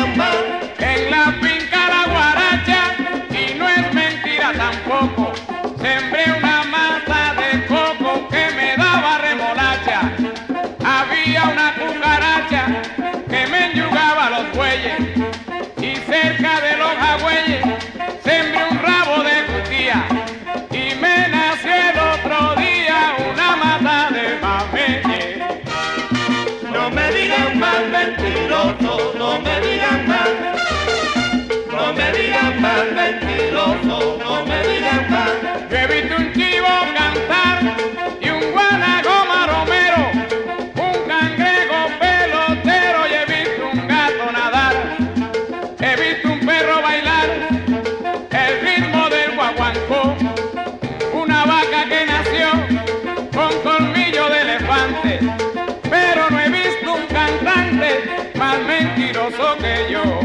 mentiroso, 32.94 34.18
no 34.18 34.44
me 34.44 34.60
digan 34.68 35.10
más. 35.10 35.30
Yo 35.70 35.76
he 35.76 35.86
visto 35.86 36.16
un 36.16 36.32
chivo 36.32 36.68
cantar 36.94 37.76
y 38.20 38.28
un 38.30 38.52
guanago 38.52 39.24
maromero, 39.32 40.10
un 40.76 41.08
cangrejo 41.08 41.78
pelotero 42.00 43.00
y 43.10 43.14
he 43.14 43.26
visto 43.36 43.62
un 43.72 43.88
gato 43.88 44.32
nadar. 44.32 44.74
He 45.80 45.96
visto 46.02 46.28
un 46.32 46.40
perro 46.40 46.82
bailar 46.82 47.28
el 48.30 48.60
ritmo 48.60 49.08
del 49.08 49.34
guaguancó, 49.34 50.16
una 51.12 51.44
vaca 51.44 51.84
que 51.88 52.06
nació 52.06 52.48
con 53.32 53.52
colmillo 53.62 54.28
de 54.28 54.40
elefante, 54.40 55.20
pero 55.88 56.30
no 56.30 56.40
he 56.40 56.48
visto 56.48 56.94
un 56.94 57.06
cantante 57.06 58.30
más 58.34 58.58
mentiroso 58.60 59.56
que 59.58 59.92
yo. 59.92 60.15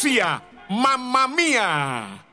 García, 0.00 0.40
mamma 0.68 1.26
mía. 1.26 2.24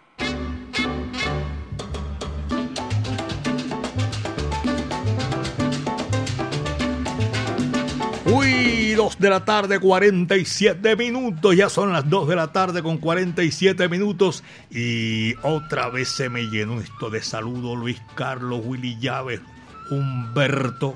Uy, 8.25 8.93
2 8.93 9.17
de 9.17 9.29
la 9.31 9.43
tarde, 9.45 9.79
47 9.79 10.95
minutos. 10.95 11.55
Ya 11.55 11.67
son 11.69 11.91
las 11.91 12.07
2 12.07 12.27
de 12.27 12.35
la 12.35 12.51
tarde 12.51 12.83
con 12.83 12.99
47 12.99 13.89
minutos. 13.89 14.43
Y 14.69 15.33
otra 15.41 15.89
vez 15.89 16.09
se 16.09 16.29
me 16.29 16.43
llenó 16.43 16.79
esto 16.79 17.09
de 17.09 17.23
saludo. 17.23 17.75
Luis 17.75 17.99
Carlos, 18.13 18.61
Willy 18.63 18.99
Llaves, 18.99 19.41
Humberto. 19.89 20.93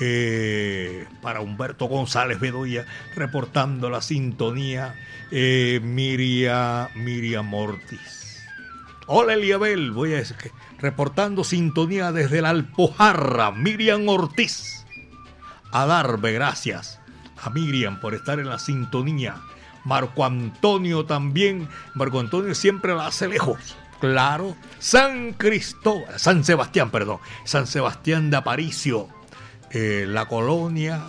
Eh, 0.00 1.06
para 1.22 1.40
Humberto 1.40 1.86
González 1.86 2.40
Bedoya, 2.40 2.86
reportando 3.14 3.90
la 3.90 4.02
sintonía. 4.02 4.94
eh, 5.30 5.80
Miria, 5.82 6.90
Miriam 6.94 7.52
Ortiz. 7.52 8.44
Hola 9.08 9.34
Eliabel, 9.34 9.92
voy 9.92 10.14
a 10.14 10.16
decir 10.16 10.36
que 10.36 10.50
reportando 10.78 11.44
sintonía 11.44 12.12
desde 12.12 12.42
la 12.42 12.50
Alpojarra, 12.50 13.52
Miriam 13.52 14.08
Ortiz. 14.08 14.84
A 15.72 15.86
darme 15.86 16.32
gracias 16.32 17.00
a 17.40 17.50
Miriam 17.50 18.00
por 18.00 18.14
estar 18.14 18.38
en 18.40 18.48
la 18.48 18.58
sintonía. 18.58 19.36
Marco 19.84 20.24
Antonio 20.24 21.06
también. 21.06 21.68
Marco 21.94 22.18
Antonio 22.18 22.54
siempre 22.54 22.94
la 22.94 23.06
hace 23.06 23.28
lejos. 23.28 23.76
Claro. 24.00 24.56
San 24.78 25.32
Cristóbal, 25.34 26.18
San 26.18 26.44
Sebastián, 26.44 26.90
perdón. 26.90 27.18
San 27.44 27.66
Sebastián 27.66 28.30
de 28.30 28.36
Aparicio. 28.36 29.08
Eh, 29.70 30.04
la 30.06 30.26
colonia, 30.26 31.02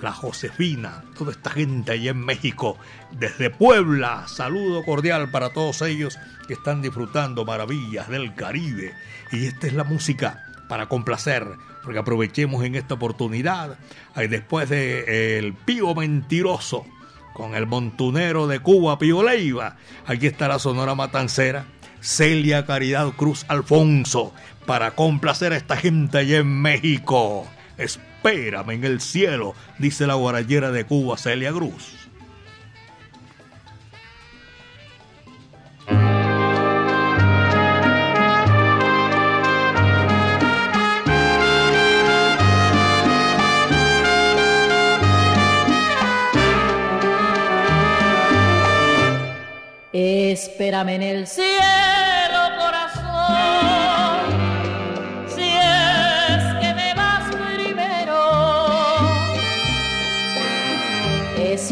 la 0.00 0.12
Josefina, 0.12 1.02
toda 1.16 1.32
esta 1.32 1.50
gente 1.50 1.92
allá 1.92 2.10
en 2.10 2.24
México, 2.24 2.76
desde 3.12 3.50
Puebla, 3.50 4.24
saludo 4.28 4.84
cordial 4.84 5.30
para 5.30 5.50
todos 5.50 5.82
ellos 5.82 6.18
que 6.46 6.54
están 6.54 6.82
disfrutando 6.82 7.44
maravillas 7.44 8.08
del 8.08 8.34
Caribe. 8.34 8.94
Y 9.32 9.46
esta 9.46 9.66
es 9.66 9.72
la 9.72 9.84
música 9.84 10.44
para 10.68 10.86
complacer, 10.86 11.46
porque 11.82 11.98
aprovechemos 11.98 12.64
en 12.64 12.74
esta 12.74 12.94
oportunidad, 12.94 13.78
después 14.14 14.68
de 14.68 15.38
El 15.38 15.54
Pío 15.54 15.94
Mentiroso, 15.94 16.86
con 17.32 17.54
el 17.54 17.66
montunero 17.66 18.46
de 18.46 18.60
Cuba, 18.60 18.98
Pío 18.98 19.22
Leiva, 19.22 19.76
aquí 20.06 20.26
está 20.26 20.48
la 20.48 20.58
Sonora 20.58 20.94
Matancera, 20.94 21.64
Celia 22.00 22.66
Caridad 22.66 23.10
Cruz 23.12 23.44
Alfonso, 23.48 24.32
para 24.66 24.92
complacer 24.92 25.52
a 25.52 25.56
esta 25.56 25.76
gente 25.76 26.18
allá 26.18 26.38
en 26.38 26.60
México. 26.60 27.46
Espérame 27.80 28.72
en 28.72 28.84
el 28.84 29.00
cielo, 29.00 29.54
dice 29.78 30.06
la 30.06 30.14
guarallera 30.14 30.70
de 30.70 30.84
Cuba, 30.84 31.16
Celia 31.16 31.50
Cruz. 31.50 31.96
Espérame 49.92 50.90
en 50.90 51.02
el 51.02 51.26
cielo, 51.26 51.99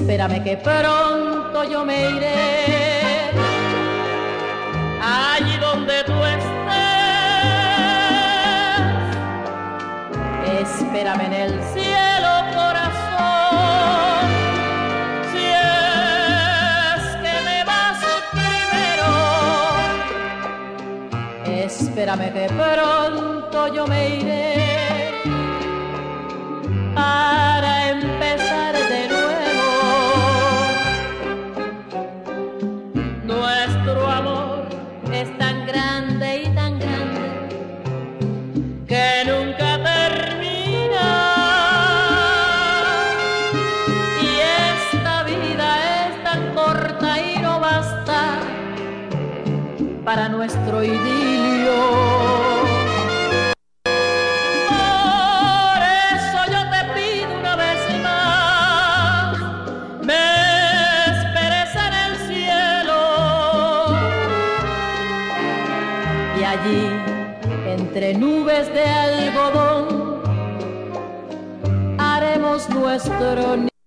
Espérame 0.09 0.43
que 0.43 0.57
pronto 0.57 1.65
yo 1.65 1.85
me 1.85 2.13
iré 2.13 3.31
allí 5.03 5.59
donde 5.59 6.03
tú 6.05 6.15
estés. 6.25 6.47
Espérame 10.71 11.27
en 11.27 11.33
el 11.35 11.63
cielo, 11.75 12.31
corazón. 12.55 14.29
Si 15.31 15.45
es 15.45 17.03
que 17.23 17.35
me 17.45 17.65
vas 17.65 18.01
primero, 18.33 19.13
espérame 21.67 22.33
que 22.33 22.49
pronto 22.57 23.75
yo 23.75 23.87
me 23.87 24.09
iré 24.17 24.78
haremos 72.89 73.78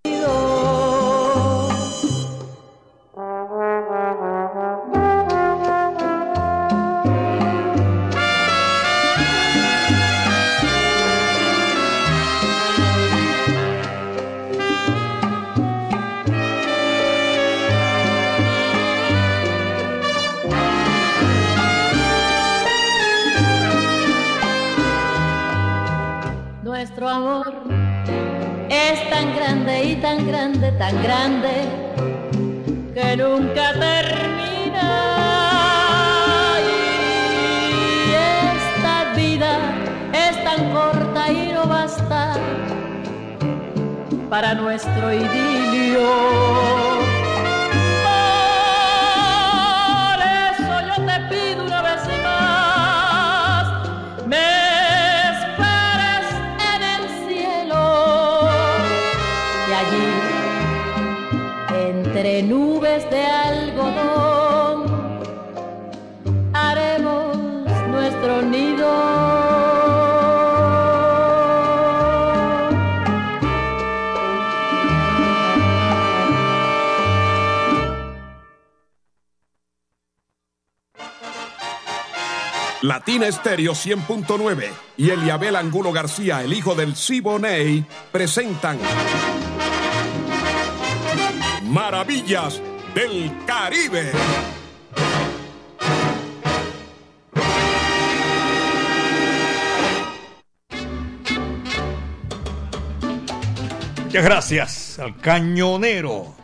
grande, 31.03 31.53
que 32.93 33.17
nunca 33.17 33.73
termina. 33.73 34.89
Y 36.67 38.13
esta 38.13 39.13
vida 39.15 39.57
es 40.13 40.43
tan 40.43 40.71
corta 40.71 41.31
y 41.31 41.51
no 41.53 41.65
basta 41.65 42.33
para 44.29 44.53
nuestro 44.53 45.13
idilio. 45.13 46.30
Nubes 62.43 63.09
de 63.09 63.25
algodón, 63.25 64.85
haremos 66.53 67.37
nuestro 67.89 68.41
nido. 68.41 69.61
Latina 82.81 83.27
Estéreo 83.27 83.73
100.9 83.73 84.69
y 84.97 85.11
Eliabel 85.11 85.55
Angulo 85.55 85.91
García, 85.91 86.41
el 86.41 86.51
hijo 86.51 86.73
del 86.73 86.95
Siboney, 86.95 87.85
presentan 88.11 88.79
Maravillas 91.71 92.61
del 92.93 93.31
Caribe. 93.45 94.11
Muchas 104.03 104.23
gracias 104.25 104.99
al 104.99 105.15
cañonero. 105.15 106.35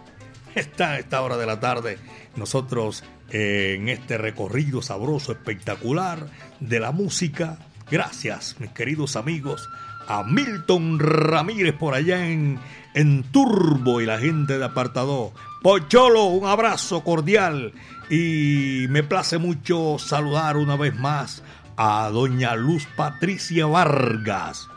Está 0.55 0.97
esta 0.97 1.21
hora 1.21 1.36
de 1.36 1.45
la 1.45 1.59
tarde 1.59 1.99
nosotros 2.38 3.03
eh, 3.30 3.75
en 3.78 3.89
este 3.89 4.17
recorrido 4.17 4.82
sabroso, 4.82 5.34
espectacular 5.34 6.28
de 6.61 6.80
la 6.80 6.93
música. 6.93 7.59
Gracias, 7.91 8.55
mis 8.59 8.71
queridos 8.71 9.17
amigos, 9.17 9.67
a 10.08 10.24
Milton 10.24 10.99
Ramírez 10.99 11.74
por 11.74 11.93
allá 11.93 12.28
en, 12.28 12.60
en 12.93 13.24
Turbo 13.24 14.01
y 14.01 14.05
la 14.05 14.20
gente 14.20 14.58
de 14.58 14.66
Apartado. 14.66 15.34
Pocholo, 15.62 16.26
un 16.26 16.47
abrazo 16.47 17.03
cordial 17.03 17.74
y 18.10 18.86
me 18.89 19.03
place 19.03 19.38
mucho 19.38 19.97
saludar 19.99 20.58
una 20.58 20.76
vez 20.76 20.95
más 20.95 21.43
a 21.76 22.10
doña 22.10 22.55
Luz 22.55 22.88
Patricia 22.95 23.66
Vargas 23.66 24.68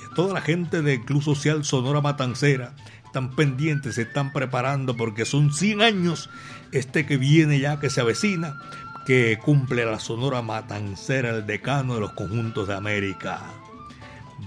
y 0.00 0.04
a 0.04 0.14
toda 0.14 0.34
la 0.34 0.40
gente 0.40 0.82
del 0.82 1.04
Club 1.04 1.22
Social 1.22 1.64
Sonora 1.64 2.00
Matancera. 2.00 2.74
Están 3.04 3.36
pendientes, 3.36 3.96
se 3.96 4.02
están 4.02 4.32
preparando 4.32 4.96
porque 4.96 5.24
son 5.24 5.52
100 5.52 5.82
años 5.82 6.30
este 6.72 7.06
que 7.06 7.18
viene 7.18 7.60
ya, 7.60 7.78
que 7.78 7.90
se 7.90 8.00
avecina, 8.00 8.58
que 9.06 9.38
cumple 9.38 9.84
la 9.84 9.98
Sonora 9.98 10.42
Matancera, 10.42 11.30
el 11.30 11.46
decano 11.46 11.94
de 11.94 12.00
los 12.00 12.12
conjuntos 12.12 12.68
de 12.68 12.74
América. 12.74 13.40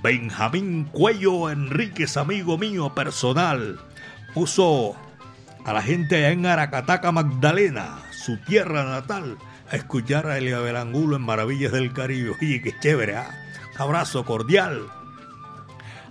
Benjamín 0.01 0.85
Cuello 0.91 1.49
Enríquez, 1.49 2.17
amigo 2.17 2.57
mío 2.57 2.93
personal, 2.93 3.79
puso 4.33 4.95
a 5.65 5.73
la 5.73 5.81
gente 5.81 6.17
allá 6.17 6.31
en 6.31 6.45
Aracataca, 6.45 7.11
Magdalena, 7.11 7.99
su 8.11 8.37
tierra 8.37 8.83
natal, 8.83 9.37
a 9.71 9.75
escuchar 9.75 10.27
a 10.27 10.37
Elia 10.37 10.59
Belangulo 10.59 11.15
en 11.15 11.23
Maravillas 11.23 11.71
del 11.71 11.93
Caribe. 11.93 12.35
Oye, 12.39 12.61
qué 12.61 12.77
chévere, 12.79 13.15
¿ah? 13.15 13.31
Abrazo 13.77 14.25
cordial. 14.25 14.87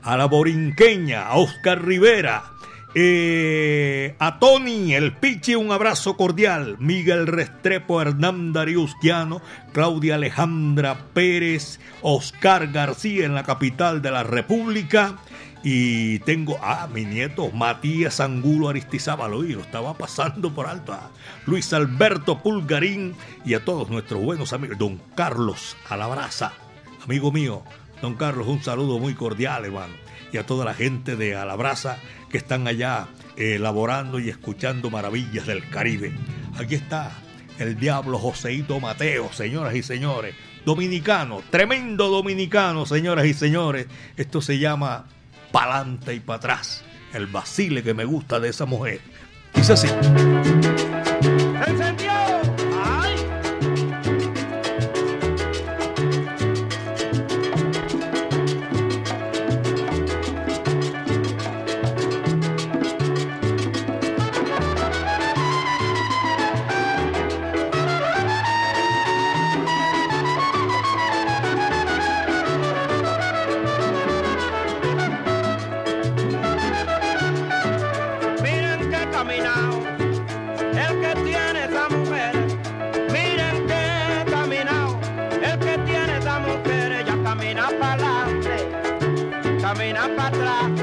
A 0.02 0.16
la 0.16 0.26
borinqueña, 0.26 1.26
a 1.26 1.36
Oscar 1.36 1.84
Rivera, 1.84 2.53
eh, 2.94 4.14
a 4.20 4.38
Tony, 4.38 4.94
el 4.94 5.12
Pichi, 5.12 5.56
un 5.56 5.72
abrazo 5.72 6.16
cordial. 6.16 6.76
Miguel 6.78 7.26
Restrepo, 7.26 8.00
Hernán 8.00 8.52
Dariustiano, 8.52 9.42
Claudia 9.72 10.14
Alejandra 10.14 11.06
Pérez, 11.12 11.80
Oscar 12.02 12.70
García 12.70 13.26
en 13.26 13.34
la 13.34 13.42
capital 13.42 14.00
de 14.00 14.10
la 14.12 14.22
República. 14.22 15.16
Y 15.64 16.18
tengo 16.20 16.62
a 16.62 16.86
mi 16.86 17.04
nieto 17.04 17.50
Matías 17.50 18.20
Angulo 18.20 18.68
Aristizábal, 18.68 19.32
y 19.48 19.54
lo 19.54 19.62
estaba 19.62 19.94
pasando 19.94 20.54
por 20.54 20.66
alto. 20.66 20.92
A 20.92 21.10
Luis 21.46 21.72
Alberto 21.72 22.42
Pulgarín 22.42 23.14
y 23.44 23.54
a 23.54 23.64
todos 23.64 23.90
nuestros 23.90 24.22
buenos 24.22 24.52
amigos. 24.52 24.78
Don 24.78 25.00
Carlos 25.16 25.76
Alabraza, 25.88 26.52
amigo 27.02 27.32
mío. 27.32 27.62
Don 28.02 28.14
Carlos, 28.14 28.46
un 28.46 28.62
saludo 28.62 28.98
muy 28.98 29.14
cordial, 29.14 29.64
hermano. 29.64 29.94
Y 30.34 30.36
a 30.36 30.44
toda 30.44 30.64
la 30.64 30.74
gente 30.74 31.14
de 31.14 31.36
Alabraza 31.36 31.98
que 32.28 32.38
están 32.38 32.66
allá 32.66 33.06
elaborando 33.36 34.18
y 34.18 34.30
escuchando 34.30 34.90
maravillas 34.90 35.46
del 35.46 35.70
Caribe. 35.70 36.12
Aquí 36.58 36.74
está 36.74 37.12
el 37.60 37.78
diablo 37.78 38.18
Joseito 38.18 38.80
Mateo, 38.80 39.32
señoras 39.32 39.76
y 39.76 39.84
señores. 39.84 40.34
Dominicano, 40.66 41.40
tremendo 41.50 42.08
dominicano, 42.08 42.84
señoras 42.84 43.26
y 43.26 43.34
señores. 43.34 43.86
Esto 44.16 44.42
se 44.42 44.58
llama 44.58 45.04
Pa'lante 45.52 46.14
y 46.14 46.18
para 46.18 46.38
atrás. 46.38 46.84
El 47.12 47.28
vacile 47.28 47.84
que 47.84 47.94
me 47.94 48.04
gusta 48.04 48.40
de 48.40 48.48
esa 48.48 48.66
mujer. 48.66 49.02
Dice 49.54 49.74
así. 49.74 49.86
Camina 89.74 90.08
para 90.16 90.28
atrás, 90.28 90.73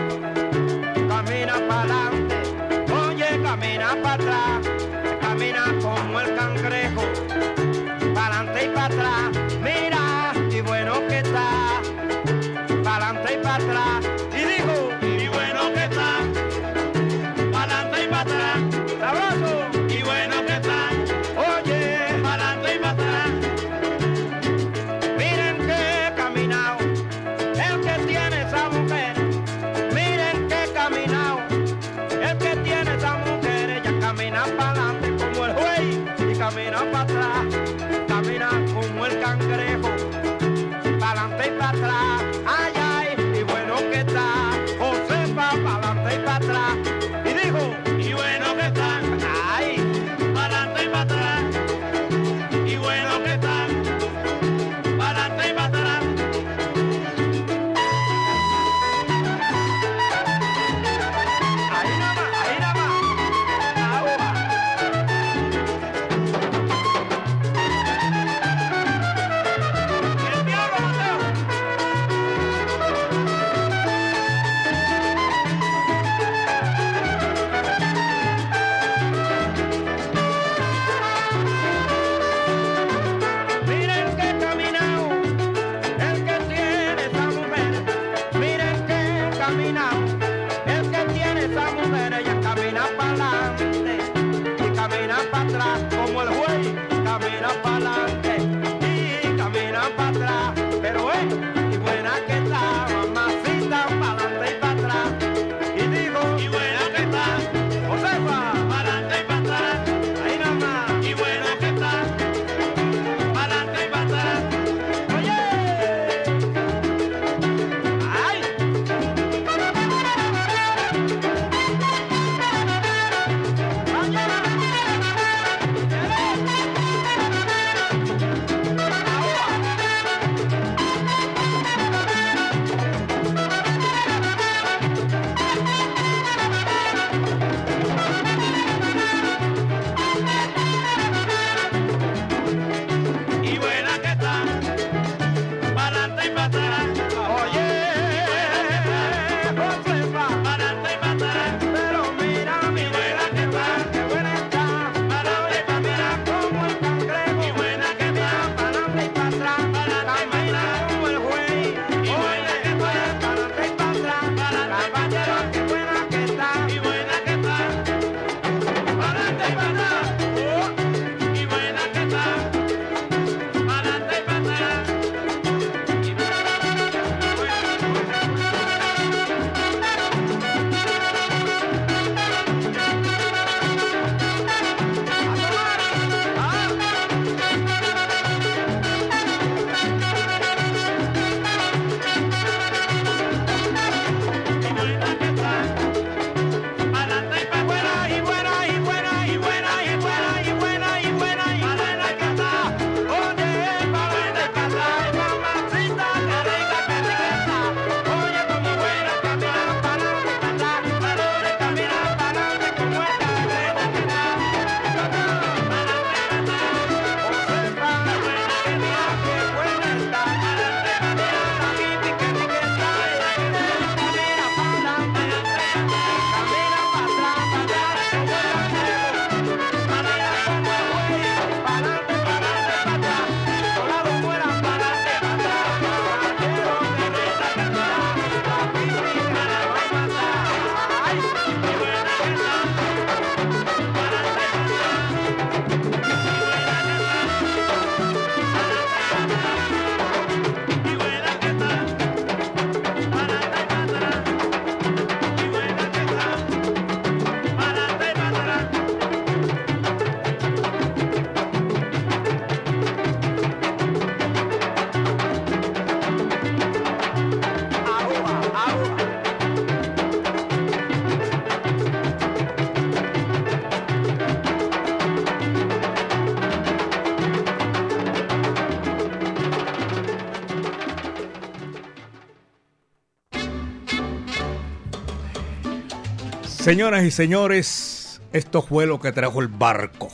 Señoras 286.72 287.04
y 287.04 287.12
señores, 287.12 288.22
esto 288.32 288.62
fue 288.62 288.86
lo 288.86 289.02
que 289.02 289.12
trajo 289.12 289.42
el 289.42 289.50
barco. 289.50 290.08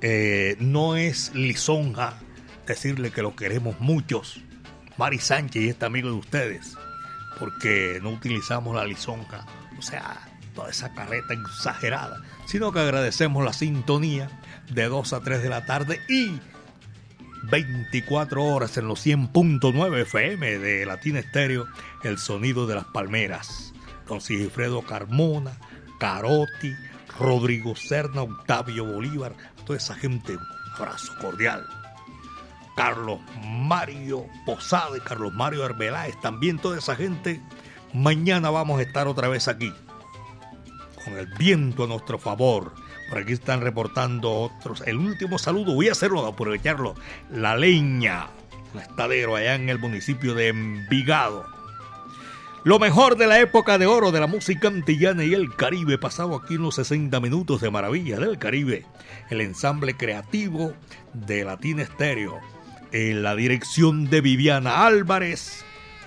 Eh, 0.00 0.56
no 0.58 0.96
es 0.96 1.34
lisonja 1.34 2.14
decirle 2.66 3.10
que 3.10 3.20
lo 3.20 3.36
queremos 3.36 3.78
muchos, 3.78 4.40
Mari 4.96 5.18
Sánchez 5.18 5.62
y 5.62 5.68
este 5.68 5.84
amigo 5.84 6.08
de 6.08 6.14
ustedes, 6.14 6.78
porque 7.38 8.00
no 8.02 8.08
utilizamos 8.08 8.74
la 8.74 8.86
lisonja, 8.86 9.44
o 9.78 9.82
sea, 9.82 10.30
toda 10.54 10.70
esa 10.70 10.94
carreta 10.94 11.34
exagerada, 11.34 12.22
sino 12.46 12.72
que 12.72 12.80
agradecemos 12.80 13.44
la 13.44 13.52
sintonía 13.52 14.30
de 14.70 14.84
2 14.84 15.12
a 15.12 15.20
3 15.20 15.42
de 15.42 15.48
la 15.50 15.66
tarde 15.66 16.00
y 16.08 16.40
24 17.50 18.42
horas 18.42 18.78
en 18.78 18.88
los 18.88 19.04
100.9 19.04 20.00
FM 20.00 20.58
de 20.58 20.86
Latina 20.86 21.18
Estéreo, 21.18 21.66
el 22.02 22.16
sonido 22.16 22.66
de 22.66 22.76
las 22.76 22.86
palmeras. 22.86 23.74
Don 24.08 24.20
Sigifredo 24.20 24.82
Carmona, 24.82 25.58
Carotti, 25.98 26.74
Rodrigo 27.18 27.74
Serna, 27.74 28.22
Octavio 28.22 28.84
Bolívar, 28.84 29.34
toda 29.64 29.78
esa 29.78 29.94
gente, 29.94 30.36
un 30.36 30.42
abrazo 30.76 31.12
cordial. 31.20 31.66
Carlos 32.76 33.20
Mario 33.42 34.26
Posada 34.44 34.96
y 34.98 35.00
Carlos 35.00 35.32
Mario 35.32 35.64
Arbeláez, 35.64 36.20
también 36.20 36.58
toda 36.58 36.78
esa 36.78 36.94
gente. 36.94 37.40
Mañana 37.94 38.50
vamos 38.50 38.78
a 38.78 38.82
estar 38.82 39.08
otra 39.08 39.28
vez 39.28 39.48
aquí, 39.48 39.72
con 41.02 41.16
el 41.16 41.26
viento 41.38 41.84
a 41.84 41.86
nuestro 41.86 42.18
favor. 42.18 42.74
Por 43.08 43.18
aquí 43.18 43.32
están 43.32 43.62
reportando 43.62 44.30
otros. 44.30 44.82
El 44.86 44.98
último 44.98 45.38
saludo, 45.38 45.74
voy 45.74 45.88
a 45.88 45.92
hacerlo, 45.92 46.26
aprovecharlo. 46.26 46.94
La 47.30 47.56
leña, 47.56 48.28
un 48.74 48.80
estadero 48.80 49.36
allá 49.36 49.54
en 49.54 49.70
el 49.70 49.78
municipio 49.78 50.34
de 50.34 50.48
Envigado. 50.48 51.55
Lo 52.66 52.80
mejor 52.80 53.16
de 53.16 53.28
la 53.28 53.38
época 53.38 53.78
de 53.78 53.86
oro 53.86 54.10
de 54.10 54.18
la 54.18 54.26
música 54.26 54.66
antillana 54.66 55.22
y 55.22 55.32
el 55.34 55.54
Caribe, 55.54 55.98
pasado 55.98 56.34
aquí 56.34 56.56
unos 56.56 56.74
60 56.74 57.20
minutos 57.20 57.60
de 57.60 57.70
maravilla 57.70 58.18
del 58.18 58.38
Caribe. 58.38 58.84
El 59.30 59.40
ensamble 59.40 59.96
creativo 59.96 60.74
de 61.12 61.44
Latina 61.44 61.84
Estéreo. 61.84 62.40
En 62.90 63.22
la 63.22 63.36
dirección 63.36 64.10
de 64.10 64.20
Viviana 64.20 64.84
Álvarez. 64.84 65.64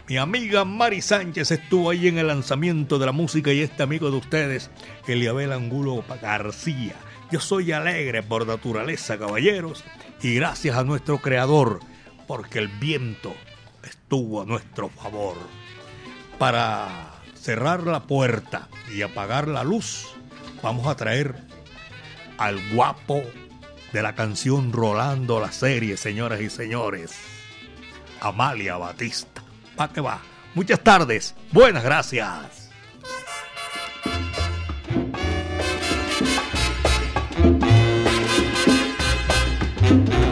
Mi 0.10 0.18
amiga 0.18 0.66
Mari 0.66 1.01
Sánchez 1.01 1.51
estuvo 1.51 1.91
ahí 1.91 2.10
en 2.10 2.18
el 2.18 2.28
lanzamiento 2.28 2.99
de 2.99 3.05
la 3.05 3.14
música 3.14 3.53
y 3.53 3.62
este 3.62 3.84
amigo 3.84 4.12
de 4.12 4.18
ustedes, 4.18 4.70
Eliabel 5.07 5.53
Angulo 5.53 6.03
García. 6.22 6.95
Yo 7.32 7.39
soy 7.39 7.72
alegre 7.72 8.22
por 8.22 8.45
naturaleza, 8.45 9.18
caballeros, 9.18 9.86
y 10.22 10.36
gracias 10.36 10.76
a 10.76 10.84
nuestro 10.84 11.20
creador, 11.20 11.80
porque 12.28 12.60
el 12.60 12.68
viento 12.68 13.34
estuvo 13.82 14.41
a 14.41 14.45
nuestro 14.45 14.89
favor 14.89 15.38
para 16.40 16.88
cerrar 17.36 17.84
la 17.84 18.04
puerta 18.04 18.70
y 18.92 19.02
apagar 19.02 19.48
la 19.48 19.64
luz, 19.64 20.08
vamos 20.64 20.88
a 20.88 20.96
traer 20.96 21.36
al 22.38 22.58
guapo 22.74 23.22
de 23.92 24.02
la 24.02 24.16
canción 24.16 24.72
Rolando 24.72 25.42
la 25.42 25.52
serie, 25.52 25.98
señoras 25.98 26.40
y 26.40 26.50
señores, 26.50 27.12
Amalia 28.22 28.78
Batista. 28.78 29.44
¿Para 29.76 29.94
qué 29.94 30.02
va? 30.02 30.22
Muchas 30.56 30.80
tardes, 30.80 31.36
buenas 31.52 31.84
gracias. 31.84 32.70
¡Qué 39.82 40.06
cosa 40.06 40.28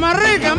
más 0.00 0.16
rica, 0.18 0.54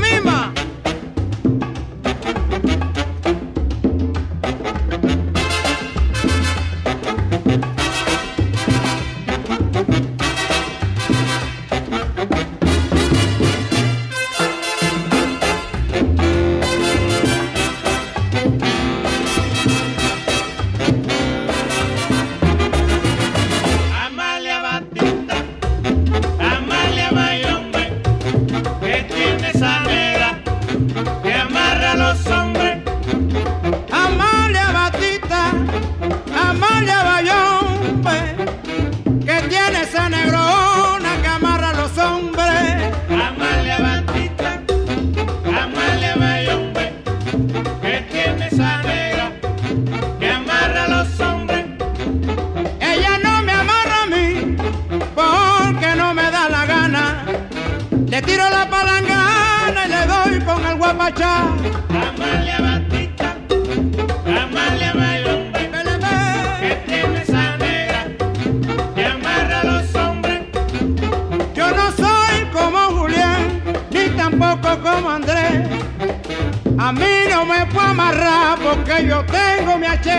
A 76.92 76.94
mí 76.94 77.06
no 77.30 77.46
me 77.46 77.66
puedo 77.68 77.88
amarrar 77.88 78.60
porque 78.60 79.08
yo 79.08 79.24
tengo 79.24 79.78
mi 79.78 79.88
H. 79.88 80.12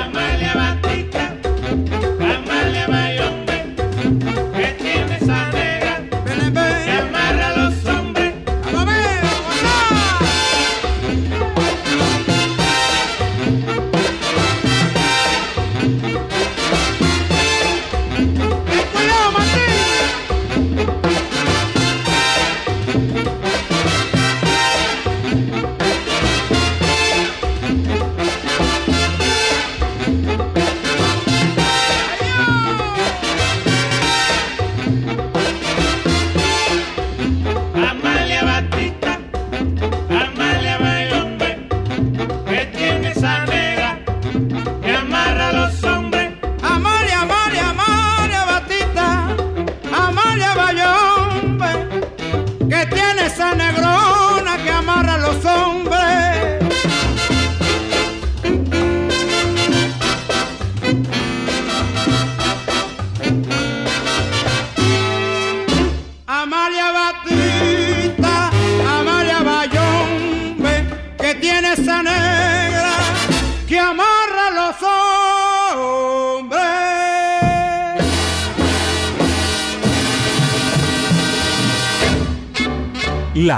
Amalia 0.00 0.54
Batista, 0.54 1.34
Amalia 2.20 2.86
Bayombe, 2.86 3.13